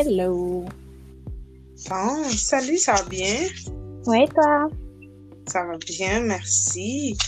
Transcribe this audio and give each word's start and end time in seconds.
Hello. 0.00 0.64
Bon, 1.90 2.22
salut, 2.30 2.78
ça 2.78 2.92
va 2.92 3.02
bien? 3.08 3.34
Oui, 4.06 4.28
toi? 4.32 4.68
Ça 5.48 5.64
va 5.64 5.76
bien, 5.78 6.20
merci. 6.20 7.18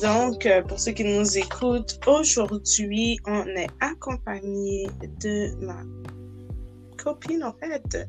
Donc, 0.00 0.46
euh, 0.46 0.62
pour 0.62 0.80
ceux 0.80 0.92
qui 0.92 1.04
nous 1.04 1.36
écoutent, 1.36 2.00
aujourd'hui, 2.06 3.18
on 3.26 3.44
est 3.48 3.68
accompagné 3.80 4.86
de 5.20 5.62
ma 5.62 5.76
copine, 6.96 7.44
en 7.44 7.52
fait, 7.52 8.08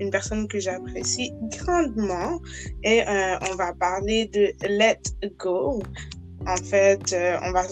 une 0.00 0.10
personne 0.10 0.48
que 0.48 0.58
j'apprécie 0.58 1.34
grandement. 1.58 2.40
Et 2.82 3.06
euh, 3.06 3.36
on 3.50 3.54
va 3.56 3.74
parler 3.74 4.28
de 4.28 4.54
Let 4.66 5.02
Go. 5.38 5.82
En 6.46 6.56
fait, 6.56 7.12
euh, 7.12 7.36
on 7.42 7.52
va 7.52 7.64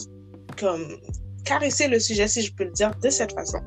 comme 0.59 0.99
caresser 1.47 1.89
le 1.89 1.99
sujet, 1.99 2.29
si 2.29 2.43
je 2.43 2.53
peux 2.53 2.65
le 2.65 2.73
dire 2.73 2.95
de 3.03 3.09
cette 3.09 3.33
façon. 3.33 3.61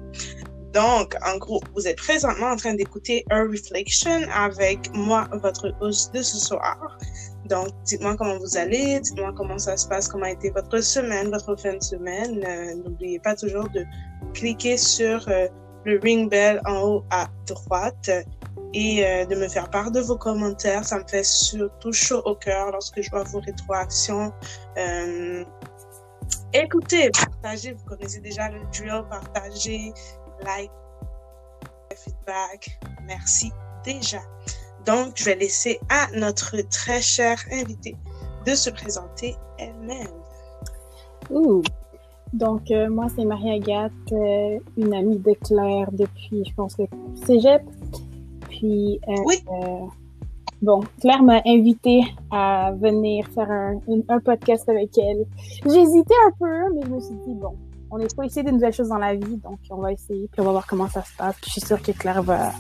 Donc, 0.74 1.16
en 1.24 1.38
gros, 1.38 1.62
vous 1.76 1.88
êtes 1.88 1.98
présentement 1.98 2.48
en 2.48 2.56
train 2.56 2.74
d'écouter 2.74 3.24
A 3.30 3.44
Reflection 3.44 4.22
avec 4.34 4.92
moi, 4.96 5.30
votre 5.32 5.72
host 5.82 6.14
de 6.16 6.24
ce 6.24 6.40
soir. 6.40 6.98
Donc, 7.46 7.68
dites-moi 7.86 8.16
comment 8.18 8.40
vous 8.40 8.58
allez, 8.58 9.00
dites-moi 9.00 9.34
comment 9.38 9.60
ça 9.60 9.78
se 9.78 9.88
passe, 9.88 10.08
comment 10.08 10.26
a 10.26 10.32
été 10.32 10.50
votre 10.50 10.80
semaine, 10.80 11.30
votre 11.30 11.56
fin 11.58 11.76
de 11.76 11.84
semaine. 11.84 12.44
Euh, 12.44 12.74
n'oubliez 12.84 13.20
pas 13.20 13.36
toujours 13.36 13.70
de 13.70 13.86
cliquer 14.34 14.78
sur 14.78 15.28
euh, 15.28 15.48
le 15.86 16.00
ring 16.00 16.28
bell 16.28 16.60
en 16.66 16.82
haut 16.82 17.04
à 17.12 17.28
droite 17.46 18.10
et 18.74 19.06
euh, 19.06 19.26
de 19.26 19.36
me 19.36 19.48
faire 19.48 19.70
part 19.70 19.92
de 19.92 20.00
vos 20.00 20.18
commentaires. 20.18 20.84
Ça 20.86 20.98
me 20.98 21.08
fait 21.08 21.26
surtout 21.26 21.92
chaud 21.92 22.24
au 22.26 22.34
cœur 22.34 22.72
lorsque 22.72 23.00
je 23.00 23.12
vois 23.12 23.24
vos 23.24 23.42
rétroactions. 23.42 24.34
écoutez, 26.52 27.12
partagez, 27.12 27.74
vous 27.74 27.86
connaissez 27.86 28.22
déjà 28.22 28.50
le 28.50 28.60
drill, 28.72 29.04
partagez, 29.08 29.94
like, 30.44 30.72
feedback. 31.96 32.80
Merci 33.06 33.52
déjà. 33.84 34.20
Donc, 34.86 35.14
je 35.16 35.26
vais 35.26 35.36
laisser 35.36 35.80
à 35.90 36.08
notre 36.16 36.58
très 36.70 37.02
chère 37.02 37.40
invitée 37.52 37.96
de 38.46 38.56
se 38.56 38.70
présenter 38.70 39.36
elle-même. 39.58 40.08
Ouh. 41.30 41.62
Donc, 42.34 42.72
euh, 42.72 42.90
moi, 42.90 43.08
c'est 43.16 43.26
Marie-Agathe, 43.26 43.92
euh, 44.12 44.60
une 44.76 44.94
amie 44.94 45.20
de 45.20 45.34
Claire 45.34 45.92
depuis, 45.92 46.44
je 46.46 46.54
pense, 46.54 46.78
le 46.78 46.88
cégep. 47.26 47.62
Puis, 48.50 49.00
euh, 49.08 49.14
oui. 49.26 49.36
bon, 50.62 50.82
Claire 51.00 51.22
m'a 51.22 51.42
invitée 51.46 52.02
à 52.32 52.72
venir 52.76 53.28
faire 53.36 53.50
un, 53.52 53.80
un 54.10 54.20
podcast 54.20 54.68
avec 54.68 54.98
elle. 54.98 55.26
J'hésitais 55.64 56.16
un 56.28 56.32
peu, 56.40 56.74
mais 56.74 56.82
je 56.84 56.90
me 56.90 57.00
suis 57.00 57.16
dit, 57.28 57.36
bon, 57.36 57.56
on 57.94 58.00
est 58.00 58.16
pas 58.16 58.26
essayer 58.26 58.42
de 58.42 58.50
nouvelles 58.50 58.74
choses 58.74 58.90
dans 58.90 58.98
la 58.98 59.14
vie, 59.14 59.38
donc 59.38 59.60
on 59.70 59.78
va 59.78 59.92
essayer, 59.92 60.28
puis 60.28 60.42
on 60.42 60.46
va 60.46 60.52
voir 60.52 60.66
comment 60.66 60.90
ça 60.90 61.04
se 61.04 61.16
passe. 61.16 61.36
Je 61.46 61.52
suis 61.52 61.62
sûre 61.62 61.80
que 61.80 61.92
Claire 61.92 62.24
va 62.24 62.52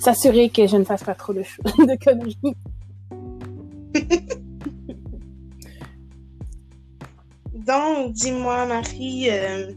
s'assurer 0.00 0.50
que 0.50 0.66
je 0.66 0.76
ne 0.76 0.84
fasse 0.84 1.02
pas 1.02 1.14
trop 1.14 1.32
de 1.32 1.42
choses, 1.42 1.64
de 1.78 1.96
conneries. 2.04 2.36
donc, 7.54 8.12
dis-moi, 8.12 8.66
Marie, 8.66 9.30
euh, 9.30 9.72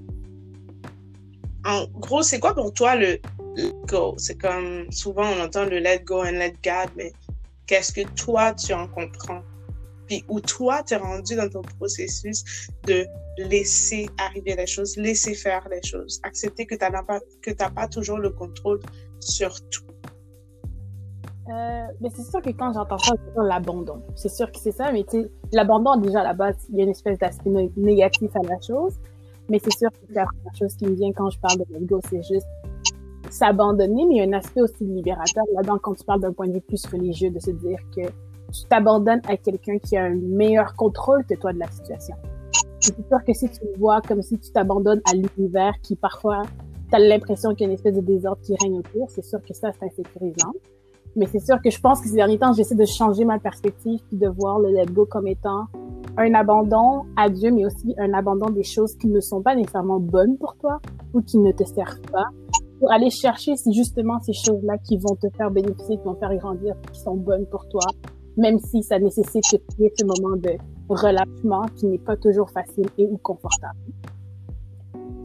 en 1.63 1.85
gros, 1.97 2.21
c'est 2.21 2.41
quoi 2.41 2.53
pour 2.53 2.73
toi 2.73 2.97
le 2.97 3.19
let 3.55 3.71
go? 3.87 4.15
C'est 4.17 4.37
comme 4.37 4.91
souvent 4.91 5.29
on 5.29 5.39
entend 5.41 5.63
le 5.63 5.79
let 5.79 5.99
go 5.99 6.25
and 6.25 6.31
let 6.31 6.55
God, 6.61 6.89
mais 6.97 7.13
qu'est-ce 7.67 7.93
que 7.93 8.05
toi 8.15 8.53
tu 8.53 8.73
en 8.73 8.89
comprends? 8.89 9.43
puis 10.07 10.23
où 10.27 10.39
toi, 10.39 10.83
tu 10.83 10.93
es 10.93 10.97
rendu 10.97 11.35
dans 11.35 11.49
ton 11.49 11.61
processus 11.61 12.69
de 12.83 13.07
laisser 13.37 14.07
arriver 14.17 14.55
les 14.55 14.67
choses, 14.67 14.97
laisser 14.97 15.33
faire 15.33 15.67
les 15.69 15.81
choses, 15.83 16.19
accepter 16.23 16.65
que 16.65 16.75
tu 16.75 16.81
n'as 16.81 17.03
pas, 17.03 17.19
que 17.41 17.51
pas 17.73 17.87
toujours 17.87 18.17
le 18.17 18.29
contrôle 18.29 18.79
sur 19.19 19.53
tout. 19.69 19.83
Euh, 21.47 21.85
mais 22.01 22.09
c'est 22.15 22.23
sûr 22.23 22.41
que 22.41 22.49
quand 22.49 22.73
j'entends 22.73 22.97
ça, 22.97 23.13
c'est 23.13 23.43
l'abandon. 23.43 24.01
C'est 24.15 24.29
sûr 24.29 24.51
que 24.51 24.57
c'est 24.57 24.71
ça, 24.71 24.91
mais 24.91 25.03
tu 25.03 25.27
l'abandon, 25.51 25.97
déjà, 25.97 26.21
à 26.21 26.23
la 26.23 26.33
base, 26.33 26.55
il 26.69 26.77
y 26.77 26.81
a 26.81 26.83
une 26.85 26.89
espèce 26.89 27.19
d'aspect 27.19 27.51
négatif 27.77 28.31
à 28.35 28.47
la 28.47 28.59
chose. 28.61 28.95
Mais 29.49 29.59
c'est 29.63 29.77
sûr 29.77 29.91
que 29.91 30.13
la 30.13 30.25
première 30.25 30.55
chose 30.57 30.75
qui 30.75 30.85
me 30.85 30.95
vient 30.95 31.11
quand 31.13 31.29
je 31.29 31.39
parle 31.39 31.57
de 31.57 31.65
let 31.69 32.01
c'est 32.09 32.23
juste 32.23 32.47
s'abandonner, 33.29 34.05
mais 34.07 34.15
il 34.15 34.17
y 34.17 34.21
a 34.21 34.23
un 34.23 34.33
aspect 34.33 34.61
aussi 34.61 34.83
libérateur 34.85 35.43
là-dedans 35.53 35.77
quand 35.81 35.93
tu 35.93 36.03
parles 36.03 36.21
d'un 36.21 36.33
point 36.33 36.47
de 36.47 36.53
vue 36.53 36.61
plus 36.61 36.83
religieux, 36.87 37.29
de 37.29 37.39
se 37.39 37.51
dire 37.51 37.77
que 37.95 38.01
tu 38.51 38.63
t'abandonnes 38.69 39.21
à 39.27 39.37
quelqu'un 39.37 39.77
qui 39.77 39.97
a 39.97 40.05
un 40.05 40.15
meilleur 40.15 40.73
contrôle 40.75 41.25
que 41.25 41.35
toi 41.35 41.53
de 41.53 41.59
la 41.59 41.69
situation. 41.69 42.15
C'est 42.79 43.07
sûr 43.07 43.23
que 43.25 43.33
si 43.33 43.49
tu 43.49 43.59
le 43.65 43.79
vois 43.79 44.01
comme 44.01 44.21
si 44.21 44.37
tu 44.37 44.51
t'abandonnes 44.51 45.01
à 45.09 45.13
l'univers 45.13 45.73
qui 45.81 45.95
parfois, 45.95 46.43
tu 46.89 46.95
as 46.95 46.99
l'impression 46.99 47.51
qu'il 47.51 47.61
y 47.61 47.63
a 47.63 47.67
une 47.67 47.73
espèce 47.73 47.95
de 47.95 48.01
désordre 48.01 48.41
qui 48.41 48.55
règne 48.61 48.79
autour, 48.79 49.09
c'est 49.09 49.23
sûr 49.23 49.41
que 49.41 49.53
ça, 49.53 49.71
c'est 49.73 49.85
insécurisant. 49.85 50.53
Mais 51.15 51.27
c'est 51.27 51.39
sûr 51.39 51.61
que 51.61 51.69
je 51.69 51.79
pense 51.79 52.01
que 52.01 52.09
ces 52.09 52.15
derniers 52.15 52.37
temps, 52.37 52.51
j'essaie 52.53 52.75
de 52.75 52.85
changer 52.85 53.23
ma 53.23 53.39
perspective 53.39 53.99
puis 54.07 54.17
de 54.17 54.27
voir 54.27 54.59
le 54.59 54.69
let 54.69 54.87
go 54.87 55.05
comme 55.05 55.27
étant 55.27 55.65
un 56.17 56.33
abandon 56.33 57.03
à 57.15 57.29
Dieu, 57.29 57.51
mais 57.51 57.65
aussi 57.65 57.95
un 57.97 58.13
abandon 58.13 58.49
des 58.49 58.63
choses 58.63 58.95
qui 58.97 59.07
ne 59.07 59.19
sont 59.21 59.41
pas 59.41 59.55
nécessairement 59.55 59.99
bonnes 59.99 60.37
pour 60.37 60.55
toi 60.57 60.79
ou 61.13 61.21
qui 61.21 61.37
ne 61.37 61.51
te 61.51 61.63
servent 61.63 62.01
pas 62.11 62.25
pour 62.79 62.91
aller 62.91 63.09
chercher 63.09 63.53
justement 63.73 64.19
ces 64.19 64.33
choses-là 64.33 64.77
qui 64.79 64.97
vont 64.97 65.15
te 65.15 65.27
faire 65.37 65.49
bénéficier, 65.51 65.97
qui 65.97 66.03
vont 66.03 66.15
te 66.15 66.19
faire 66.19 66.35
grandir, 66.35 66.75
qui 66.91 66.99
sont 66.99 67.15
bonnes 67.15 67.45
pour 67.45 67.67
toi, 67.69 67.85
même 68.37 68.59
si 68.59 68.83
ça 68.83 68.99
nécessite 68.99 69.43
que 69.49 69.57
tu 69.57 69.83
aies 69.83 69.93
ce 69.97 70.05
moment 70.05 70.35
de 70.35 70.51
relâchement 70.89 71.65
qui 71.75 71.87
n'est 71.87 71.97
pas 71.97 72.15
toujours 72.17 72.49
facile 72.49 72.87
et 72.97 73.05
ou 73.05 73.17
confortable. 73.17 73.79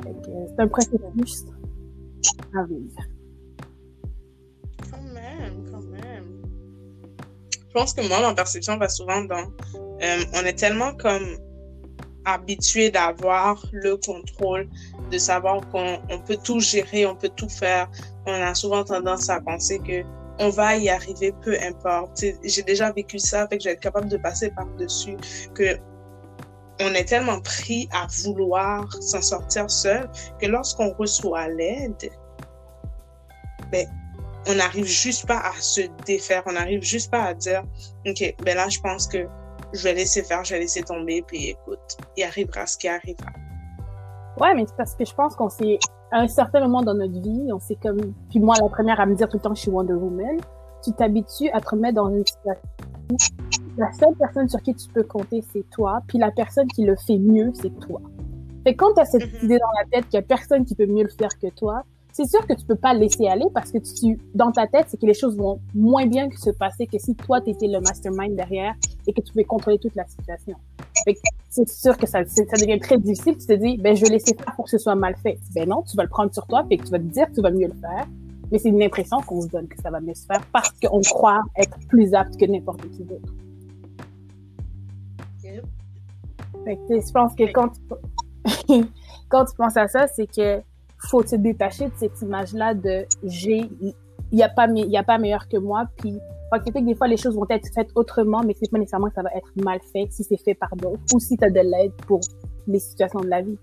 C'est 0.02 0.62
un 0.62 0.68
processus 0.68 1.44
à 2.54 2.64
vivre. 2.64 2.96
Quand 4.90 5.02
même, 5.14 5.70
quand 5.70 5.82
même. 5.82 6.42
Je 7.52 7.72
pense 7.72 7.94
que 7.94 8.06
moi, 8.08 8.20
ma 8.20 8.34
perception 8.34 8.76
va 8.78 8.88
souvent 8.88 9.22
dans... 9.24 9.44
Euh, 10.02 10.24
on 10.34 10.44
est 10.44 10.58
tellement 10.58 10.94
comme 10.94 11.36
habitué 12.24 12.90
d'avoir 12.90 13.64
le 13.72 13.96
contrôle, 13.96 14.68
de 15.10 15.18
savoir 15.18 15.60
qu'on 15.70 16.00
peut 16.26 16.38
tout 16.42 16.60
gérer, 16.60 17.06
on 17.06 17.16
peut 17.16 17.30
tout 17.34 17.48
faire. 17.48 17.88
On 18.26 18.32
a 18.32 18.54
souvent 18.54 18.84
tendance 18.84 19.28
à 19.30 19.40
penser 19.40 19.78
que 19.78 20.02
on 20.40 20.48
va 20.48 20.76
y 20.76 20.88
arriver, 20.88 21.32
peu 21.42 21.56
importe. 21.62 22.24
J'ai 22.42 22.62
déjà 22.62 22.90
vécu 22.90 23.18
ça, 23.18 23.46
fait 23.46 23.58
que 23.58 23.64
je 23.64 23.68
vais 23.68 23.74
être 23.74 23.80
capable 23.80 24.08
de 24.08 24.16
passer 24.16 24.50
par-dessus, 24.50 25.16
que 25.54 25.78
on 26.80 26.94
est 26.94 27.04
tellement 27.04 27.40
pris 27.42 27.88
à 27.92 28.06
vouloir 28.24 28.90
s'en 29.02 29.20
sortir 29.20 29.70
seul 29.70 30.10
que 30.40 30.46
lorsqu'on 30.46 30.94
reçoit 30.94 31.48
l'aide, 31.48 32.10
ben, 33.70 33.86
on 34.46 34.54
n'arrive 34.54 34.86
juste 34.86 35.26
pas 35.26 35.40
à 35.40 35.52
se 35.60 35.82
défaire, 36.06 36.42
on 36.46 36.52
n'arrive 36.52 36.82
juste 36.82 37.10
pas 37.10 37.24
à 37.24 37.34
dire, 37.34 37.62
OK, 38.06 38.34
ben 38.42 38.56
là, 38.56 38.66
je 38.70 38.80
pense 38.80 39.06
que 39.06 39.28
je 39.74 39.82
vais 39.84 39.92
laisser 39.92 40.22
faire, 40.22 40.42
je 40.42 40.54
vais 40.54 40.60
laisser 40.60 40.82
tomber, 40.82 41.22
puis 41.26 41.50
écoute, 41.50 41.98
il 42.16 42.24
arrivera 42.24 42.66
ce 42.66 42.78
qui 42.78 42.88
arrivera. 42.88 43.30
Ouais, 44.40 44.54
mais 44.54 44.64
c'est 44.66 44.76
parce 44.76 44.94
que 44.94 45.04
je 45.04 45.12
pense 45.12 45.36
qu'on 45.36 45.50
s'est 45.50 45.78
à 46.12 46.20
un 46.20 46.28
certain 46.28 46.60
moment 46.60 46.82
dans 46.82 46.94
notre 46.94 47.20
vie, 47.20 47.52
on 47.52 47.60
s'est 47.60 47.78
comme, 47.80 47.98
puis 48.28 48.40
moi, 48.40 48.54
la 48.60 48.68
première 48.68 49.00
à 49.00 49.06
me 49.06 49.14
dire 49.14 49.28
tout 49.28 49.36
le 49.36 49.42
temps 49.42 49.50
que 49.50 49.56
je 49.56 49.62
suis 49.62 49.70
Wonder 49.70 49.94
Woman, 49.94 50.38
tu 50.82 50.92
t'habitues 50.92 51.50
à 51.50 51.60
te 51.60 51.70
remettre 51.70 51.94
dans 51.96 52.08
une 52.08 52.24
situation 52.26 52.62
où 53.10 53.16
la 53.76 53.92
seule 53.92 54.14
personne 54.18 54.48
sur 54.48 54.60
qui 54.62 54.74
tu 54.74 54.88
peux 54.88 55.02
compter, 55.02 55.42
c'est 55.52 55.68
toi, 55.70 56.00
puis 56.06 56.18
la 56.18 56.30
personne 56.30 56.66
qui 56.68 56.84
le 56.84 56.96
fait 56.96 57.18
mieux, 57.18 57.50
c'est 57.54 57.78
toi. 57.80 58.00
Fait 58.64 58.74
quand 58.74 58.92
tu 58.94 59.00
as 59.00 59.04
cette 59.04 59.22
mm-hmm. 59.22 59.44
idée 59.44 59.58
dans 59.58 59.72
la 59.78 59.86
tête 59.90 60.04
qu'il 60.08 60.14
y 60.14 60.18
a 60.18 60.22
personne 60.22 60.64
qui 60.64 60.74
peut 60.74 60.86
mieux 60.86 61.04
le 61.04 61.10
faire 61.10 61.38
que 61.38 61.48
toi, 61.54 61.82
c'est 62.12 62.26
sûr 62.26 62.46
que 62.46 62.54
tu 62.54 62.64
peux 62.64 62.76
pas 62.76 62.92
laisser 62.92 63.26
aller 63.26 63.46
parce 63.54 63.70
que 63.70 63.78
tu, 63.78 64.18
dans 64.34 64.50
ta 64.50 64.66
tête, 64.66 64.86
c'est 64.88 65.00
que 65.00 65.06
les 65.06 65.14
choses 65.14 65.36
vont 65.36 65.60
moins 65.74 66.06
bien 66.06 66.28
que 66.28 66.38
se 66.38 66.50
passer 66.50 66.86
que 66.86 66.98
si 66.98 67.14
toi, 67.14 67.40
tu 67.40 67.50
étais 67.50 67.68
le 67.68 67.80
mastermind 67.80 68.34
derrière 68.34 68.74
et 69.06 69.12
que 69.12 69.20
tu 69.20 69.32
pouvais 69.32 69.44
contrôler 69.44 69.78
toute 69.78 69.94
la 69.94 70.06
situation. 70.06 70.56
c'est 71.48 71.68
sûr 71.68 71.96
que 71.96 72.06
ça, 72.06 72.24
ça 72.24 72.56
devient 72.58 72.78
très 72.80 72.98
difficile. 72.98 73.36
Tu 73.36 73.46
te 73.46 73.52
dis, 73.52 73.76
ben, 73.78 73.94
je 73.94 74.04
vais 74.04 74.10
laisser 74.10 74.34
faire 74.34 74.54
pour 74.54 74.64
que 74.64 74.70
ce 74.70 74.78
soit 74.78 74.94
mal 74.94 75.14
fait. 75.16 75.38
Ben 75.54 75.68
non, 75.68 75.82
tu 75.82 75.96
vas 75.96 76.02
le 76.02 76.08
prendre 76.08 76.32
sur 76.32 76.46
toi 76.46 76.64
et 76.70 76.76
que 76.76 76.84
tu 76.84 76.90
vas 76.90 76.98
te 76.98 77.04
dire 77.04 77.26
que 77.28 77.34
tu 77.34 77.40
vas 77.40 77.50
mieux 77.50 77.68
le 77.68 77.80
faire. 77.80 78.06
Mais 78.50 78.58
c'est 78.58 78.70
une 78.70 78.82
impression 78.82 79.20
qu'on 79.20 79.42
se 79.42 79.48
donne 79.48 79.68
que 79.68 79.80
ça 79.80 79.90
va 79.90 80.00
mieux 80.00 80.14
se 80.14 80.26
faire 80.26 80.44
parce 80.52 80.72
qu'on 80.82 81.00
croit 81.00 81.42
être 81.56 81.78
plus 81.88 82.12
apte 82.14 82.36
que 82.36 82.46
n'importe 82.46 82.82
qui 82.90 83.04
d'autre. 83.04 83.32
Fait 86.64 86.76
que, 86.76 87.00
je 87.00 87.12
pense 87.12 87.34
que 87.34 87.44
quand 87.52 87.68
tu, 87.68 88.84
quand 89.28 89.44
tu 89.44 89.56
penses 89.56 89.76
à 89.76 89.88
ça, 89.88 90.06
c'est 90.08 90.26
que 90.26 90.60
faut 91.08 91.26
se 91.26 91.36
détacher 91.36 91.86
de 91.86 91.92
cette 91.98 92.20
image-là 92.22 92.74
de 92.74 93.06
j'ai, 93.24 93.70
il 93.80 93.94
n'y 94.32 94.42
a 94.42 94.48
pas, 94.48 94.68
il 94.68 94.96
a 94.96 95.02
pas 95.02 95.18
meilleur 95.18 95.48
que 95.48 95.56
moi, 95.56 95.86
puis 95.96 96.18
que 96.58 96.84
des 96.84 96.94
fois 96.94 97.06
les 97.06 97.16
choses 97.16 97.36
vont 97.36 97.46
être 97.48 97.68
faites 97.72 97.90
autrement, 97.94 98.42
mais 98.42 98.54
c'est 98.58 98.70
pas 98.70 98.78
nécessairement 98.78 99.08
que 99.08 99.14
ça 99.14 99.22
va 99.22 99.30
être 99.34 99.50
mal 99.56 99.78
fait 99.92 100.08
si 100.10 100.24
c'est 100.24 100.36
fait 100.36 100.54
par 100.54 100.74
d'autres 100.76 101.00
ou 101.14 101.20
si 101.20 101.36
tu 101.36 101.44
as 101.44 101.50
de 101.50 101.60
l'aide 101.60 101.92
pour 102.06 102.20
les 102.66 102.80
situations 102.80 103.20
de 103.20 103.28
la 103.28 103.42
vie. 103.42 103.58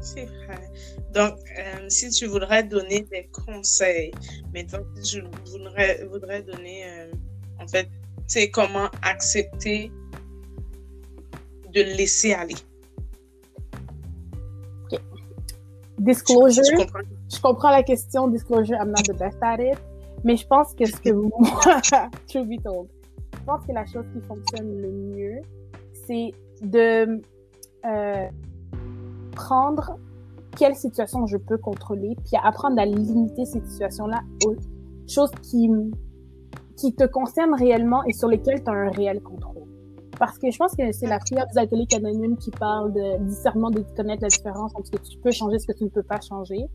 C'est 0.00 0.26
vrai. 0.26 0.70
Donc, 1.14 1.38
euh, 1.58 1.88
si 1.88 2.10
tu 2.10 2.26
voudrais 2.26 2.62
donner 2.64 3.06
des 3.10 3.28
conseils, 3.32 4.10
maintenant, 4.52 4.80
je 5.02 5.20
voudrais, 5.50 6.04
voudrais 6.10 6.42
donner, 6.42 6.84
euh, 6.86 7.12
en 7.60 7.66
fait, 7.68 7.88
c'est 8.26 8.50
comment 8.50 8.88
accepter 9.02 9.90
de 11.72 11.80
laisser 11.96 12.32
aller. 12.32 12.56
Disclosure. 16.04 16.62
je 17.32 17.40
comprends 17.40 17.70
la 17.70 17.82
question 17.82 18.28
disclosure, 18.28 18.76
I'm 18.78 18.90
not 18.90 19.04
the 19.04 19.16
best 19.18 19.38
at 19.42 19.56
it, 19.58 19.78
mais 20.22 20.36
je 20.36 20.46
pense 20.46 20.74
que 20.74 20.84
ce 20.84 20.96
que 21.00 21.10
moi, 21.10 21.30
truth 22.28 22.46
be 22.46 22.62
told, 22.62 22.88
je 23.32 23.44
pense 23.46 23.66
que 23.66 23.72
la 23.72 23.86
chose 23.86 24.04
qui 24.12 24.20
fonctionne 24.20 24.80
le 24.80 24.90
mieux, 24.90 25.40
c'est 26.06 26.32
de 26.60 27.22
euh, 27.86 28.28
prendre 29.32 29.98
quelle 30.56 30.76
situation 30.76 31.26
je 31.26 31.36
peux 31.36 31.58
contrôler, 31.58 32.16
puis 32.24 32.36
apprendre 32.42 32.78
à 32.80 32.84
limiter 32.84 33.44
ces 33.44 33.60
situations-là 33.60 34.20
aux 34.46 34.54
choses 35.08 35.30
qui, 35.42 35.70
qui 36.76 36.94
te 36.94 37.04
concernent 37.04 37.54
réellement 37.54 38.04
et 38.04 38.12
sur 38.12 38.28
lesquelles 38.28 38.62
tu 38.62 38.70
as 38.70 38.74
un 38.74 38.90
réel 38.90 39.20
contrôle. 39.22 39.73
Parce 40.18 40.38
que 40.38 40.50
je 40.50 40.56
pense 40.56 40.74
que 40.76 40.92
c'est 40.92 41.06
la 41.06 41.18
prière 41.18 41.46
des 41.52 41.58
alcooliques 41.58 41.94
anonymes 41.94 42.36
qui 42.36 42.50
parle 42.50 42.92
de 42.92 43.24
discernement, 43.24 43.70
de 43.70 43.84
connaître 43.96 44.22
la 44.22 44.28
différence 44.28 44.72
entre 44.74 44.86
ce 44.86 44.90
que 44.92 45.02
tu 45.02 45.18
peux 45.18 45.30
changer 45.30 45.56
et 45.56 45.58
ce 45.58 45.66
que 45.66 45.76
tu 45.76 45.84
ne 45.84 45.88
peux 45.88 46.02
pas 46.02 46.20
changer. 46.20 46.66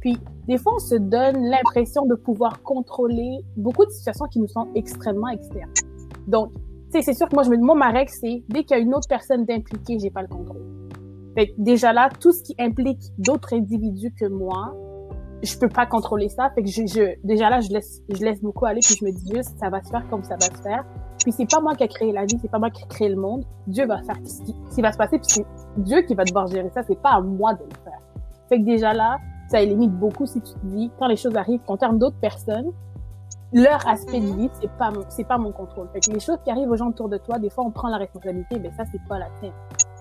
Puis, 0.00 0.18
des 0.48 0.58
fois, 0.58 0.74
on 0.76 0.78
se 0.78 0.96
donne 0.96 1.44
l'impression 1.44 2.06
de 2.06 2.14
pouvoir 2.14 2.62
contrôler 2.62 3.40
beaucoup 3.56 3.84
de 3.84 3.90
situations 3.90 4.26
qui 4.26 4.40
nous 4.40 4.48
sont 4.48 4.68
extrêmement 4.74 5.28
externes. 5.28 5.70
Donc, 6.26 6.52
tu 6.52 6.60
sais, 6.98 7.02
c'est 7.02 7.14
sûr 7.14 7.28
que 7.28 7.34
moi, 7.34 7.44
je 7.44 7.50
me 7.50 7.56
moi, 7.56 7.74
ma 7.74 7.90
règle, 7.90 8.10
c'est 8.10 8.42
dès 8.48 8.64
qu'il 8.64 8.76
y 8.76 8.80
a 8.80 8.82
une 8.82 8.94
autre 8.94 9.08
personne 9.08 9.44
d'impliquer, 9.44 9.98
j'ai 9.98 10.10
pas 10.10 10.22
le 10.22 10.28
contrôle. 10.28 10.62
Fait 11.34 11.48
que 11.48 11.52
déjà 11.56 11.92
là, 11.92 12.10
tout 12.20 12.32
ce 12.32 12.42
qui 12.42 12.54
implique 12.58 13.00
d'autres 13.16 13.54
individus 13.54 14.12
que 14.12 14.26
moi, 14.26 14.74
je 15.42 15.58
peux 15.58 15.68
pas 15.68 15.86
contrôler 15.86 16.28
ça. 16.28 16.50
Fait 16.54 16.62
que 16.62 16.68
je, 16.68 16.86
je, 16.86 17.16
déjà 17.24 17.50
là, 17.50 17.60
je 17.60 17.70
laisse, 17.70 18.02
je 18.08 18.24
laisse 18.24 18.40
beaucoup 18.40 18.66
aller 18.66 18.80
puis 18.80 18.96
je 18.98 19.04
me 19.04 19.10
dis 19.10 19.32
juste, 19.34 19.58
ça 19.58 19.68
va 19.70 19.82
se 19.82 19.88
faire 19.88 20.06
comme 20.08 20.22
ça 20.22 20.34
va 20.34 20.46
se 20.46 20.62
faire. 20.62 20.84
Puis 21.22 21.32
c'est 21.32 21.50
pas 21.50 21.60
moi 21.60 21.74
qui 21.74 21.84
ai 21.84 21.88
créé 21.88 22.12
la 22.12 22.24
vie, 22.24 22.38
c'est 22.40 22.50
pas 22.50 22.58
moi 22.58 22.70
qui 22.70 22.82
ai 22.82 22.86
créé 22.86 23.08
le 23.08 23.16
monde. 23.16 23.44
Dieu 23.66 23.86
va 23.86 24.02
faire 24.02 24.16
ce 24.24 24.42
qui, 24.42 24.54
ce 24.70 24.74
qui 24.76 24.82
va 24.82 24.92
se 24.92 24.98
passer 24.98 25.18
puis 25.18 25.28
c'est 25.28 25.46
Dieu 25.76 26.02
qui 26.02 26.14
va 26.14 26.24
devoir 26.24 26.46
gérer 26.46 26.70
ça. 26.70 26.82
C'est 26.82 27.00
pas 27.00 27.10
à 27.10 27.20
moi 27.20 27.54
de 27.54 27.64
le 27.64 27.76
faire. 27.84 28.00
Fait 28.48 28.58
que 28.58 28.64
déjà 28.64 28.92
là, 28.92 29.18
ça 29.48 29.62
limite 29.62 29.92
beaucoup 29.92 30.26
si 30.26 30.40
tu 30.40 30.52
te 30.52 30.66
dis, 30.66 30.90
quand 30.98 31.06
les 31.06 31.16
choses 31.16 31.36
arrivent, 31.36 31.60
quand 31.66 31.76
termes 31.76 31.98
d'autres 31.98 32.18
personnes, 32.20 32.72
leur 33.52 33.86
aspect 33.86 34.20
de 34.20 34.26
vie, 34.34 34.50
c'est 34.60 34.70
pas, 34.78 34.90
c'est 35.10 35.24
pas 35.26 35.38
mon 35.38 35.52
contrôle. 35.52 35.88
Fait 35.92 36.00
que 36.00 36.10
les 36.10 36.20
choses 36.20 36.38
qui 36.42 36.50
arrivent 36.50 36.70
aux 36.70 36.76
gens 36.76 36.88
autour 36.88 37.08
de 37.08 37.18
toi, 37.18 37.38
des 37.38 37.50
fois, 37.50 37.64
on 37.64 37.70
prend 37.70 37.88
la 37.88 37.98
responsabilité, 37.98 38.58
mais 38.58 38.70
ça, 38.72 38.84
c'est 38.90 39.02
pas 39.08 39.18
la 39.18 39.28
tienne. 39.40 39.52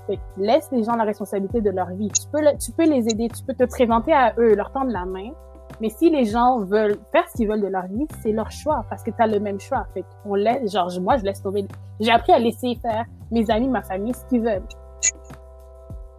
Fait 0.07 0.19
laisse 0.37 0.69
les 0.71 0.83
gens 0.83 0.95
la 0.95 1.03
responsabilité 1.03 1.61
de 1.61 1.69
leur 1.69 1.89
vie. 1.91 2.09
Tu 2.09 2.71
peux, 2.71 2.83
les 2.83 3.07
aider, 3.07 3.29
tu 3.29 3.43
peux 3.43 3.53
te 3.53 3.65
présenter 3.65 4.13
à 4.13 4.33
eux, 4.37 4.55
leur 4.55 4.71
tendre 4.71 4.91
la 4.91 5.05
main. 5.05 5.31
Mais 5.79 5.89
si 5.89 6.09
les 6.09 6.25
gens 6.25 6.59
veulent 6.59 6.97
faire 7.11 7.27
ce 7.29 7.37
qu'ils 7.37 7.47
veulent 7.47 7.61
de 7.61 7.67
leur 7.67 7.87
vie, 7.87 8.05
c'est 8.21 8.31
leur 8.31 8.51
choix 8.51 8.85
parce 8.89 9.03
que 9.03 9.11
tu 9.11 9.21
as 9.21 9.27
le 9.27 9.39
même 9.39 9.59
choix. 9.59 9.85
Fait 9.93 10.05
on 10.25 10.35
laisse, 10.35 10.71
genre, 10.71 10.89
moi, 11.01 11.17
je 11.17 11.23
laisse 11.23 11.41
tomber. 11.41 11.65
J'ai 11.99 12.11
appris 12.11 12.33
à 12.33 12.39
laisser 12.39 12.77
faire 12.81 13.05
mes 13.31 13.49
amis, 13.49 13.67
ma 13.67 13.81
famille, 13.81 14.13
ce 14.13 14.25
qu'ils 14.25 14.41
veulent. 14.41 14.63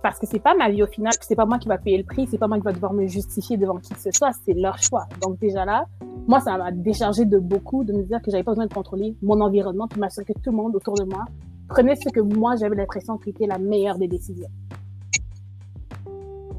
Parce 0.02 0.18
que 0.18 0.26
c'est 0.26 0.40
pas 0.40 0.54
ma 0.54 0.68
vie 0.68 0.82
au 0.82 0.88
final, 0.88 1.12
c'est 1.20 1.36
pas 1.36 1.46
moi 1.46 1.58
qui 1.58 1.68
va 1.68 1.78
payer 1.78 1.98
le 1.98 2.04
prix, 2.04 2.26
c'est 2.28 2.38
pas 2.38 2.48
moi 2.48 2.58
qui 2.58 2.64
va 2.64 2.72
devoir 2.72 2.92
me 2.92 3.06
justifier 3.06 3.56
devant 3.56 3.76
qui 3.76 3.94
que 3.94 4.00
ce 4.00 4.10
soit, 4.10 4.32
c'est 4.44 4.52
leur 4.52 4.76
choix. 4.78 5.06
Donc 5.20 5.38
déjà 5.38 5.64
là, 5.64 5.84
moi, 6.26 6.40
ça 6.40 6.56
m'a 6.56 6.72
déchargé 6.72 7.24
de 7.24 7.38
beaucoup 7.38 7.84
de 7.84 7.92
me 7.92 8.02
dire 8.02 8.20
que 8.20 8.30
j'avais 8.30 8.42
pas 8.42 8.52
besoin 8.52 8.66
de 8.66 8.74
contrôler 8.74 9.16
mon 9.22 9.40
environnement 9.40 9.86
pour 9.86 10.00
m'assurer 10.00 10.24
que 10.24 10.32
tout 10.32 10.50
le 10.50 10.56
monde 10.56 10.74
autour 10.74 10.94
de 10.94 11.04
moi 11.04 11.24
prenait 11.72 11.96
ce 11.96 12.08
que 12.10 12.20
moi 12.20 12.54
j'avais 12.56 12.76
l'impression 12.76 13.16
que 13.16 13.30
était 13.30 13.46
la 13.46 13.58
meilleure 13.58 13.98
des 13.98 14.08
décisions. 14.08 14.50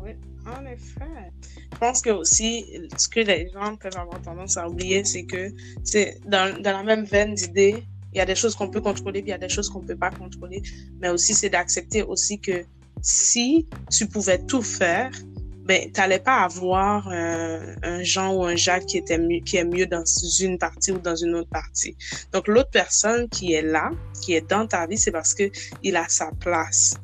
Oui, 0.04 0.12
en 0.46 0.66
effet. 0.66 1.32
Je 1.74 1.78
pense 1.78 2.02
que 2.02 2.10
aussi, 2.10 2.66
ce 2.98 3.08
que 3.08 3.20
les 3.20 3.50
gens 3.50 3.76
peuvent 3.76 3.98
avoir 3.98 4.22
tendance 4.22 4.58
à 4.58 4.68
oublier, 4.68 5.04
c'est 5.04 5.26
que 5.26 5.52
c'est 5.84 6.20
dans, 6.26 6.62
dans 6.62 6.72
la 6.72 6.84
même 6.84 7.06
veine 7.06 7.36
d'idées, 7.36 7.84
il 8.14 8.18
y 8.18 8.22
a 8.22 8.26
des 8.26 8.36
choses 8.36 8.56
qu'on 8.56 8.70
peut 8.70 8.82
contrôler, 8.82 9.22
puis 9.22 9.30
il 9.30 9.32
y 9.32 9.36
a 9.36 9.40
des 9.40 9.50
choses 9.50 9.70
qu'on 9.70 9.82
peut 9.82 9.96
pas 9.96 10.12
contrôler, 10.12 10.62
mais 11.00 11.10
aussi 11.10 11.34
c'est 11.34 11.50
d'accepter 11.50 12.04
aussi 12.04 12.40
que 12.40 12.64
si 13.02 13.68
tu 13.92 14.08
pouvais 14.08 14.40
tout 14.40 14.62
faire, 14.62 15.12
ben, 15.66 15.92
t'allais 15.92 16.20
pas 16.20 16.42
avoir 16.42 17.08
euh, 17.10 17.76
un 17.84 18.04
Jean 18.04 18.36
ou 18.36 18.44
un 18.44 18.56
Jacques 18.56 18.86
qui 18.86 18.98
était 18.98 19.18
mieux, 19.18 19.40
qui 19.40 19.58
est 19.58 19.64
mieux 19.64 19.86
dans 19.86 20.04
une 20.40 20.58
partie 20.58 20.92
ou 20.92 21.00
dans 21.00 21.16
une 21.16 21.36
autre 21.36 21.50
partie. 21.50 21.96
Donc, 22.34 22.48
l'autre 22.48 22.70
personne 22.72 23.30
qui 23.30 23.54
est 23.54 23.62
là, 23.62 23.90
qui 24.22 24.34
est 24.34 24.50
dans 24.50 24.68
ta 24.68 24.86
vie, 24.88 24.98
c'est 24.98 25.12
parce 25.12 25.34
que 25.34 25.50
il 25.82 25.96
a 25.96 26.08
sa 26.10 26.32
place. 26.40 26.96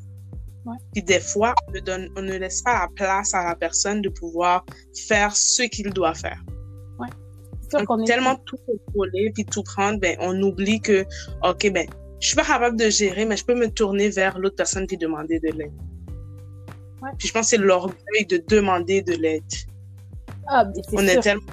Ouais. 0.65 0.75
Puis 0.93 1.03
des 1.03 1.21
fois, 1.21 1.55
on 1.67 1.71
ne, 1.71 1.79
donne, 1.79 2.09
on 2.17 2.21
ne 2.21 2.35
laisse 2.37 2.61
pas 2.61 2.73
la 2.73 2.87
place 2.93 3.33
à 3.33 3.43
la 3.45 3.55
personne 3.55 4.01
de 4.01 4.09
pouvoir 4.09 4.65
faire 5.07 5.35
ce 5.35 5.63
qu'il 5.63 5.91
doit 5.91 6.13
faire. 6.13 6.43
Ouais. 6.99 7.07
On 7.73 7.85
qu'on 7.85 8.03
est 8.03 8.07
tellement 8.07 8.35
tout 8.45 8.57
contrôler 8.65 9.31
puis 9.33 9.45
tout 9.45 9.63
prendre, 9.63 9.99
ben, 9.99 10.17
on 10.19 10.39
oublie 10.41 10.81
que, 10.81 11.05
OK, 11.43 11.71
ben, 11.71 11.87
je 12.19 12.27
suis 12.27 12.35
pas 12.35 12.43
capable 12.43 12.77
de 12.77 12.89
gérer, 12.89 13.25
mais 13.25 13.37
je 13.37 13.45
peux 13.45 13.55
me 13.55 13.67
tourner 13.67 14.09
vers 14.09 14.37
l'autre 14.37 14.57
personne 14.57 14.85
puis 14.85 14.97
demander 14.97 15.39
de 15.39 15.47
l'aide. 15.57 15.71
Ouais. 17.01 17.11
Puis 17.17 17.27
je 17.27 17.33
pense 17.33 17.45
que 17.45 17.49
c'est 17.51 17.57
l'orgueil 17.57 18.25
de 18.27 18.43
demander 18.47 19.01
de 19.01 19.13
l'aide. 19.13 19.43
Ah, 20.47 20.65
mais 20.65 20.81
On 20.91 20.99
sûr. 20.99 21.09
est 21.09 21.21
tellement 21.21 21.43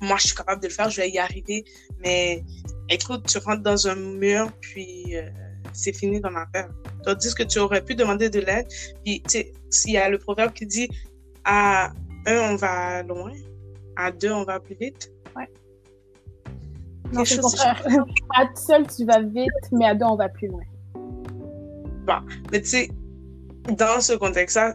moi, 0.00 0.16
je 0.18 0.28
suis 0.28 0.36
capable 0.36 0.62
de 0.62 0.68
le 0.68 0.72
faire, 0.72 0.90
je 0.90 1.00
vais 1.00 1.10
y 1.10 1.18
arriver. 1.18 1.64
Mais 2.04 2.44
écoute, 2.88 3.26
tu 3.26 3.38
rentres 3.38 3.62
dans 3.62 3.88
un 3.88 3.94
mur, 3.94 4.50
puis 4.60 5.16
euh, 5.16 5.28
c'est 5.72 5.92
fini 5.92 6.20
ton 6.20 6.34
affaire. 6.34 6.68
Tandis 7.04 7.34
que 7.34 7.42
tu 7.42 7.58
aurais 7.58 7.82
pu 7.82 7.94
demander 7.94 8.30
de 8.30 8.40
l'aide. 8.40 8.66
Puis, 9.04 9.22
tu 9.22 9.30
sais, 9.30 9.52
s'il 9.70 9.92
y 9.92 9.98
a 9.98 10.08
le 10.08 10.18
proverbe 10.18 10.52
qui 10.52 10.66
dit 10.66 10.88
à 11.44 11.92
un, 12.26 12.52
on 12.52 12.56
va 12.56 13.02
loin, 13.02 13.32
à 13.96 14.10
deux, 14.10 14.32
on 14.32 14.44
va 14.44 14.60
plus 14.60 14.76
vite. 14.80 15.12
Ouais. 15.36 15.48
Non, 17.12 17.24
c'est 17.24 17.36
le 17.36 17.42
contraire. 17.42 17.82
À 18.34 18.54
seul, 18.54 18.86
tu 18.86 19.04
vas 19.04 19.20
vite, 19.20 19.48
mais 19.72 19.86
à 19.86 19.94
deux, 19.94 20.04
on 20.04 20.16
va 20.16 20.28
plus 20.28 20.48
loin. 20.48 20.62
Bon, 20.94 22.20
mais 22.52 22.60
tu 22.60 22.68
sais, 22.68 22.90
dans 23.72 24.00
ce 24.00 24.12
contexte-là, 24.12 24.74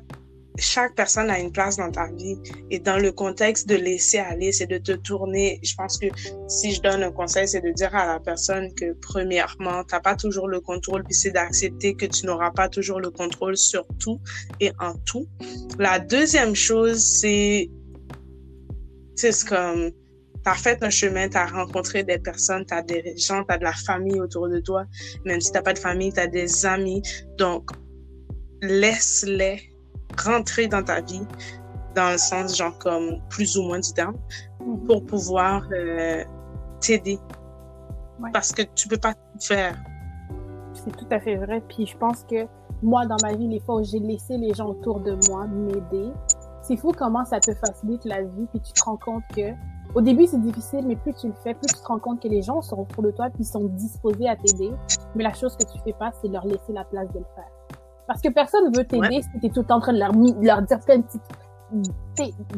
chaque 0.57 0.95
personne 0.95 1.29
a 1.29 1.39
une 1.39 1.51
place 1.51 1.77
dans 1.77 1.91
ta 1.91 2.07
vie. 2.07 2.37
Et 2.69 2.79
dans 2.79 2.97
le 2.97 3.11
contexte 3.11 3.67
de 3.67 3.75
laisser 3.75 4.19
aller, 4.19 4.51
c'est 4.51 4.67
de 4.67 4.77
te 4.77 4.91
tourner. 4.91 5.59
Je 5.63 5.73
pense 5.75 5.97
que 5.97 6.07
si 6.47 6.73
je 6.73 6.81
donne 6.81 7.03
un 7.03 7.11
conseil, 7.11 7.47
c'est 7.47 7.61
de 7.61 7.71
dire 7.71 7.95
à 7.95 8.05
la 8.05 8.19
personne 8.19 8.73
que, 8.75 8.93
premièrement, 9.01 9.83
t'as 9.85 9.99
pas 9.99 10.15
toujours 10.15 10.47
le 10.47 10.59
contrôle, 10.59 11.03
puis 11.03 11.15
c'est 11.15 11.31
d'accepter 11.31 11.95
que 11.95 12.05
tu 12.05 12.25
n'auras 12.25 12.51
pas 12.51 12.69
toujours 12.69 12.99
le 12.99 13.11
contrôle 13.11 13.57
sur 13.57 13.85
tout 13.99 14.19
et 14.59 14.71
en 14.79 14.93
tout. 15.05 15.27
La 15.79 15.99
deuxième 15.99 16.55
chose, 16.55 16.99
c'est, 16.99 17.69
c'est 19.15 19.45
comme, 19.45 19.91
t'as 20.43 20.55
fait 20.55 20.83
un 20.83 20.89
chemin, 20.89 21.29
t'as 21.29 21.47
rencontré 21.47 22.03
des 22.03 22.19
personnes, 22.19 22.65
t'as 22.65 22.81
des 22.81 23.15
gens, 23.17 23.43
t'as 23.45 23.57
de 23.57 23.63
la 23.63 23.73
famille 23.73 24.19
autour 24.19 24.49
de 24.49 24.59
toi. 24.59 24.83
Même 25.25 25.39
si 25.39 25.51
t'as 25.51 25.61
pas 25.61 25.73
de 25.73 25.79
famille, 25.79 26.11
t'as 26.11 26.27
des 26.27 26.65
amis. 26.65 27.01
Donc, 27.37 27.69
laisse-les 28.61 29.59
rentrer 30.23 30.67
dans 30.67 30.83
ta 30.83 31.01
vie, 31.01 31.25
dans 31.95 32.11
le 32.11 32.17
sens, 32.17 32.57
genre, 32.57 32.77
comme 32.79 33.19
plus 33.29 33.57
ou 33.57 33.63
moins 33.63 33.79
du 33.79 33.91
terme, 33.93 34.15
Mhm. 34.59 34.85
pour 34.85 35.05
pouvoir 35.05 35.63
euh, 35.73 36.23
t'aider. 36.79 37.19
Ouais. 38.21 38.29
Parce 38.33 38.51
que 38.51 38.61
tu 38.75 38.87
peux 38.87 38.97
pas 38.97 39.13
tout 39.13 39.19
faire. 39.41 39.75
C'est 40.73 40.95
tout 40.95 41.07
à 41.09 41.19
fait 41.19 41.35
vrai. 41.37 41.61
Puis 41.67 41.85
je 41.87 41.97
pense 41.97 42.23
que 42.29 42.45
moi, 42.83 43.05
dans 43.05 43.17
ma 43.23 43.33
vie, 43.33 43.47
les 43.47 43.59
fois 43.59 43.75
où 43.75 43.83
j'ai 43.83 43.99
laissé 43.99 44.37
les 44.37 44.53
gens 44.53 44.69
autour 44.69 44.99
de 44.99 45.17
moi 45.29 45.47
m'aider, 45.47 46.11
c'est 46.61 46.77
fou 46.77 46.91
comment 46.97 47.25
ça 47.25 47.39
te 47.39 47.53
facilite 47.53 48.05
la 48.05 48.21
vie. 48.21 48.47
Puis 48.51 48.61
tu 48.61 48.73
te 48.73 48.83
rends 48.83 48.97
compte 48.97 49.23
que, 49.35 49.51
au 49.95 50.01
début, 50.01 50.27
c'est 50.27 50.41
difficile, 50.41 50.85
mais 50.87 50.95
plus 50.95 51.13
tu 51.15 51.27
le 51.27 51.33
fais, 51.43 51.53
plus 51.55 51.67
tu 51.67 51.81
te 51.81 51.85
rends 51.87 51.99
compte 51.99 52.21
que 52.21 52.27
les 52.27 52.41
gens 52.43 52.61
sont 52.61 52.79
autour 52.81 53.03
de 53.03 53.11
toi 53.11 53.29
puis 53.33 53.43
sont 53.43 53.65
disposés 53.65 54.27
à 54.29 54.35
t'aider. 54.35 54.71
Mais 55.15 55.23
la 55.23 55.33
chose 55.33 55.55
que 55.57 55.63
tu 55.65 55.79
fais 55.83 55.93
pas, 55.93 56.11
c'est 56.21 56.27
leur 56.29 56.45
laisser 56.45 56.71
la 56.73 56.83
place 56.85 57.07
de 57.11 57.19
le 57.19 57.25
faire. 57.35 57.49
Parce 58.11 58.21
que 58.21 58.29
personne 58.29 58.65
veut 58.75 58.83
t'aider 58.83 59.07
Ouais. 59.07 59.21
si 59.21 59.39
t'es 59.39 59.47
tout 59.49 59.61
le 59.61 59.65
temps 59.65 59.77
en 59.77 59.79
train 59.79 59.93
de 59.93 59.99
leur, 59.99 60.11
leur 60.41 60.61
dire 60.63 60.79
plein 60.81 60.97
de 60.97 61.03
petites 61.03 61.21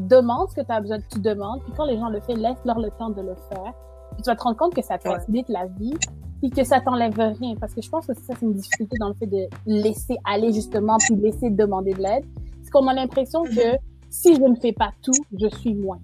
demande 0.10 0.50
ce 0.50 0.55
que 0.55 0.62
tu 0.62 0.72
as 0.72 0.81
besoin, 0.81 0.98
tu 1.12 1.19
demandes, 1.19 1.62
puis 1.63 1.74
quand 1.77 1.86
les 1.86 1.98
gens 2.00 2.10
le 2.10 2.19
font, 2.22 2.33
laisse-leur 2.33 2.79
le 2.79 2.89
temps 2.98 3.12
de 3.12 3.22
le 3.22 3.36
faire. 3.50 3.72
Puis 4.13 4.24
tu 4.24 4.29
vas 4.31 4.36
te 4.36 4.41
rendre 4.41 4.57
compte 4.57 4.74
que 4.74 4.81
ça 4.81 4.98
te 4.98 5.07
Ouais. 5.07 5.13
facilite 5.15 5.48
la 5.50 5.67
vie, 5.67 5.93
puis 6.39 6.50
que 6.50 6.63
ça 6.63 6.81
t'enlève 6.81 7.13
rien. 7.19 7.53
Parce 7.60 7.75
que 7.75 7.81
je 7.83 7.89
pense 7.91 8.07
que 8.07 8.15
ça, 8.15 8.22
c'est 8.39 8.41
une 8.41 8.53
difficulté 8.53 8.98
dans 9.00 9.10
le 9.10 9.13
fait 9.13 9.27
de 9.27 9.45
laisser 9.67 10.17
aller 10.25 10.51
justement, 10.51 10.98
puis 10.98 11.15
laisser 11.15 11.51
demander 11.51 11.93
de 11.93 12.01
l'aide. 12.01 12.25
C'est 12.63 12.72
qu'on 12.72 12.88
a 12.88 12.93
l'impression 12.95 13.43
que 13.43 13.77
si 14.10 14.36
je 14.36 14.41
ne 14.41 14.55
fais 14.55 14.74
pas 14.74 14.89
tout, 15.03 15.12
je 15.39 15.48
suis 15.60 15.75
moins. 15.75 16.00